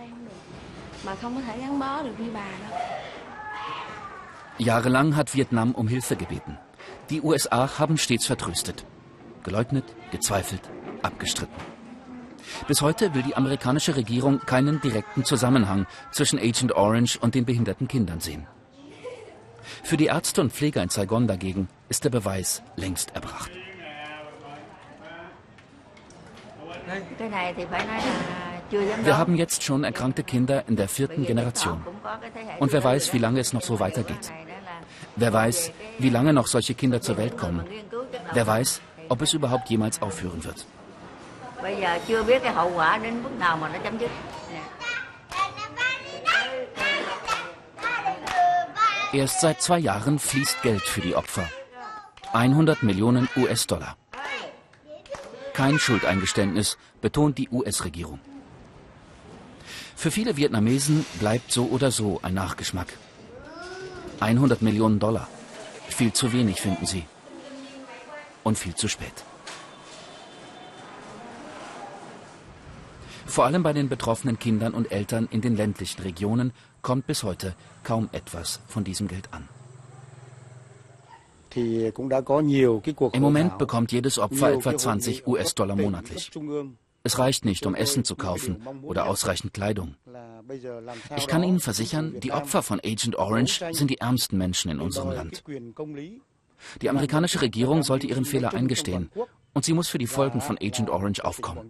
Jahrelang 4.59 5.15
hat 5.15 5.33
Vietnam 5.35 5.71
um 5.73 5.87
Hilfe 5.87 6.15
gebeten. 6.15 6.57
Die 7.09 7.21
USA 7.21 7.79
haben 7.79 7.97
stets 7.97 8.25
vertröstet. 8.25 8.85
Geleugnet, 9.43 9.85
gezweifelt, 10.11 10.61
abgestritten. 11.01 11.55
Bis 12.67 12.81
heute 12.81 13.13
will 13.13 13.23
die 13.23 13.35
amerikanische 13.35 13.95
Regierung 13.95 14.39
keinen 14.39 14.81
direkten 14.81 15.23
Zusammenhang 15.23 15.85
zwischen 16.11 16.39
Agent 16.39 16.73
Orange 16.73 17.17
und 17.19 17.35
den 17.35 17.45
behinderten 17.45 17.87
Kindern 17.87 18.19
sehen. 18.19 18.47
Für 19.83 19.97
die 19.97 20.05
Ärzte 20.07 20.41
und 20.41 20.53
Pfleger 20.53 20.81
in 20.83 20.89
Saigon 20.89 21.27
dagegen 21.27 21.67
ist 21.89 22.03
der 22.03 22.09
Beweis 22.09 22.61
längst 22.75 23.15
erbracht. 23.15 23.51
Wir 29.03 29.17
haben 29.17 29.35
jetzt 29.35 29.63
schon 29.63 29.83
erkrankte 29.83 30.23
Kinder 30.23 30.63
in 30.67 30.75
der 30.75 30.87
vierten 30.87 31.25
Generation. 31.25 31.81
Und 32.59 32.73
wer 32.73 32.83
weiß, 32.83 33.13
wie 33.13 33.17
lange 33.17 33.39
es 33.39 33.53
noch 33.53 33.61
so 33.61 33.79
weitergeht. 33.79 34.31
Wer 35.15 35.33
weiß, 35.33 35.71
wie 35.99 36.09
lange 36.09 36.33
noch 36.33 36.47
solche 36.47 36.73
Kinder 36.75 37.01
zur 37.01 37.17
Welt 37.17 37.37
kommen. 37.37 37.65
Wer 38.33 38.47
weiß, 38.47 38.81
ob 39.09 39.21
es 39.21 39.33
überhaupt 39.33 39.69
jemals 39.69 40.01
aufhören 40.01 40.43
wird. 40.43 40.65
Erst 49.17 49.41
seit 49.41 49.63
zwei 49.63 49.79
Jahren 49.79 50.19
fließt 50.19 50.61
Geld 50.61 50.83
für 50.83 51.01
die 51.01 51.15
Opfer. 51.15 51.49
100 52.33 52.83
Millionen 52.83 53.27
US-Dollar. 53.35 53.97
Kein 55.53 55.79
Schuldeingeständnis, 55.79 56.77
betont 57.01 57.39
die 57.39 57.49
US-Regierung. 57.49 58.19
Für 59.95 60.11
viele 60.11 60.37
Vietnamesen 60.37 61.03
bleibt 61.19 61.51
so 61.51 61.65
oder 61.65 61.89
so 61.89 62.19
ein 62.21 62.35
Nachgeschmack. 62.35 62.93
100 64.19 64.61
Millionen 64.61 64.99
Dollar. 64.99 65.27
Viel 65.87 66.13
zu 66.13 66.31
wenig, 66.31 66.61
finden 66.61 66.85
sie. 66.85 67.03
Und 68.43 68.59
viel 68.59 68.75
zu 68.75 68.87
spät. 68.87 69.23
Vor 73.25 73.45
allem 73.45 73.63
bei 73.63 73.73
den 73.73 73.89
betroffenen 73.89 74.37
Kindern 74.37 74.73
und 74.75 74.91
Eltern 74.91 75.27
in 75.31 75.41
den 75.41 75.55
ländlichen 75.55 76.03
Regionen 76.03 76.53
kommt 76.87 77.05
bis 77.05 77.23
heute 77.23 77.53
kaum 77.83 78.07
etwas 78.13 78.61
von 78.65 78.85
diesem 78.85 79.09
Geld 79.09 79.27
an. 79.33 79.49
Im 83.11 83.21
Moment 83.21 83.57
bekommt 83.57 83.91
jedes 83.91 84.17
Opfer 84.17 84.53
etwa 84.53 84.77
20 84.77 85.27
US-Dollar 85.27 85.75
monatlich. 85.75 86.31
Es 87.03 87.19
reicht 87.19 87.43
nicht, 87.43 87.65
um 87.65 87.75
Essen 87.75 88.05
zu 88.05 88.15
kaufen 88.15 88.65
oder 88.83 89.07
ausreichend 89.07 89.53
Kleidung. 89.53 89.95
Ich 91.17 91.27
kann 91.27 91.43
Ihnen 91.43 91.59
versichern, 91.59 92.21
die 92.21 92.31
Opfer 92.31 92.63
von 92.63 92.79
Agent 92.79 93.17
Orange 93.17 93.65
sind 93.71 93.89
die 93.89 93.97
ärmsten 93.97 94.37
Menschen 94.37 94.71
in 94.71 94.79
unserem 94.79 95.11
Land. 95.11 95.43
Die 96.81 96.89
amerikanische 96.89 97.41
Regierung 97.41 97.83
sollte 97.83 98.07
ihren 98.07 98.23
Fehler 98.23 98.53
eingestehen 98.53 99.11
und 99.53 99.65
sie 99.65 99.73
muss 99.73 99.89
für 99.89 99.97
die 99.97 100.07
Folgen 100.07 100.39
von 100.39 100.57
Agent 100.57 100.89
Orange 100.89 101.25
aufkommen. 101.25 101.69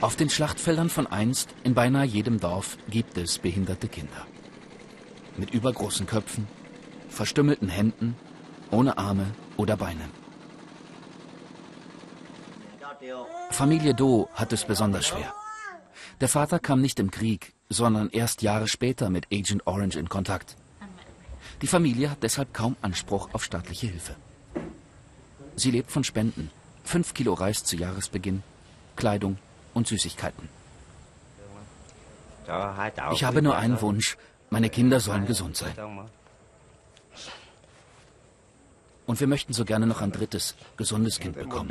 Auf 0.00 0.16
den 0.16 0.30
Schlachtfeldern 0.30 0.88
von 0.88 1.06
einst, 1.06 1.50
in 1.62 1.74
beinahe 1.74 2.06
jedem 2.06 2.40
Dorf, 2.40 2.78
gibt 2.88 3.18
es 3.18 3.38
behinderte 3.38 3.86
Kinder. 3.86 4.26
Mit 5.36 5.50
übergroßen 5.52 6.06
Köpfen, 6.06 6.48
verstümmelten 7.10 7.68
Händen, 7.68 8.16
ohne 8.70 8.96
Arme 8.96 9.26
oder 9.58 9.76
Beine. 9.76 10.08
Familie 13.50 13.94
Do 13.94 14.30
hat 14.34 14.54
es 14.54 14.64
besonders 14.64 15.06
schwer. 15.06 15.34
Der 16.22 16.28
Vater 16.28 16.58
kam 16.58 16.80
nicht 16.80 16.98
im 16.98 17.10
Krieg, 17.10 17.52
sondern 17.68 18.08
erst 18.08 18.40
Jahre 18.40 18.68
später 18.68 19.10
mit 19.10 19.26
Agent 19.30 19.66
Orange 19.66 19.98
in 19.98 20.08
Kontakt. 20.08 20.56
Die 21.60 21.66
Familie 21.66 22.10
hat 22.10 22.22
deshalb 22.22 22.54
kaum 22.54 22.76
Anspruch 22.80 23.28
auf 23.34 23.44
staatliche 23.44 23.88
Hilfe. 23.88 24.16
Sie 25.56 25.70
lebt 25.70 25.92
von 25.92 26.04
Spenden. 26.04 26.50
Fünf 26.84 27.12
Kilo 27.12 27.34
Reis 27.34 27.64
zu 27.64 27.76
Jahresbeginn, 27.76 28.42
Kleidung 28.96 29.36
und 29.80 29.86
Süßigkeiten. 29.88 30.48
Ich 33.12 33.24
habe 33.24 33.42
nur 33.42 33.56
einen 33.56 33.80
Wunsch. 33.80 34.16
Meine 34.50 34.68
Kinder 34.68 35.00
sollen 35.00 35.26
gesund 35.26 35.56
sein. 35.56 35.74
Und 39.06 39.18
wir 39.18 39.26
möchten 39.26 39.52
so 39.52 39.64
gerne 39.64 39.86
noch 39.86 40.02
ein 40.02 40.12
drittes, 40.12 40.54
gesundes 40.76 41.18
Kind 41.18 41.36
bekommen. 41.36 41.70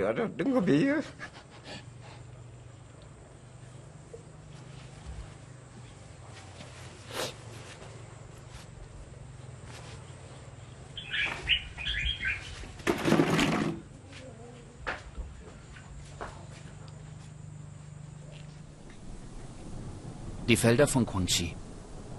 Die 20.50 20.58
Felder 20.58 20.88
von 20.88 21.06
Quangxi. 21.06 21.56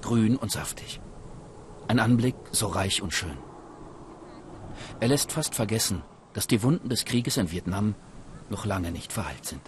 Grün 0.03 0.37
und 0.37 0.53
saftig. 0.53 1.01
Ein 1.89 1.99
Anblick 1.99 2.37
so 2.53 2.68
reich 2.68 3.03
und 3.03 3.12
schön. 3.12 3.37
Er 5.01 5.09
lässt 5.09 5.33
fast 5.33 5.57
vergessen, 5.57 6.03
dass 6.33 6.47
die 6.47 6.62
Wunden 6.62 6.89
des 6.89 7.05
Krieges 7.05 7.37
in 7.39 7.51
Vietnam 7.51 7.97
noch 8.49 8.66
lange 8.66 8.93
nicht 8.93 9.12
verheilt 9.12 9.45
sind. 9.45 9.62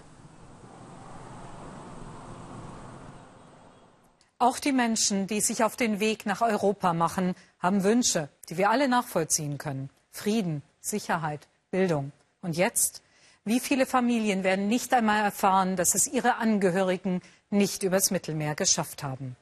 Auch 4.39 4.59
die 4.59 4.71
Menschen, 4.71 5.27
die 5.27 5.41
sich 5.41 5.65
auf 5.65 5.75
den 5.75 5.99
Weg 5.99 6.25
nach 6.25 6.39
Europa 6.39 6.93
machen, 6.93 7.35
haben 7.59 7.83
Wünsche, 7.83 8.29
die 8.47 8.57
wir 8.57 8.69
alle 8.69 8.87
nachvollziehen 8.87 9.57
können. 9.57 9.89
Frieden, 10.09 10.61
Sicherheit, 10.79 11.49
Bildung. 11.69 12.13
Und 12.41 12.55
jetzt? 12.55 13.02
Wie 13.45 13.59
viele 13.59 13.85
Familien 13.85 14.45
werden 14.45 14.69
nicht 14.69 14.93
einmal 14.93 15.21
erfahren, 15.21 15.75
dass 15.75 15.95
es 15.95 16.07
ihre 16.07 16.35
Angehörigen 16.35 17.21
nicht 17.49 17.83
übers 17.83 18.09
Mittelmeer 18.09 18.55
geschafft 18.55 19.03
haben? 19.03 19.35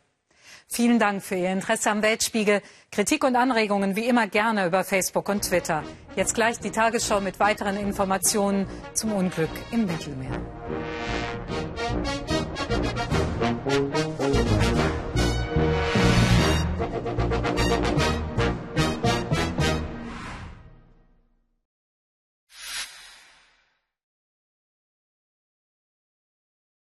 Vielen 0.67 0.97
Dank 0.97 1.21
für 1.21 1.35
Ihr 1.35 1.51
Interesse 1.51 1.91
am 1.91 2.01
Weltspiegel. 2.01 2.63
Kritik 2.91 3.23
und 3.23 3.35
Anregungen 3.35 3.95
wie 3.95 4.05
immer 4.05 4.25
gerne 4.25 4.65
über 4.65 4.83
Facebook 4.83 5.29
und 5.29 5.43
Twitter. 5.43 5.83
Jetzt 6.15 6.33
gleich 6.33 6.59
die 6.59 6.71
Tagesschau 6.71 7.21
mit 7.21 7.39
weiteren 7.39 7.77
Informationen 7.77 8.65
zum 8.95 9.11
Unglück 9.11 9.51
im 9.71 9.85
Mittelmeer. 9.85 10.41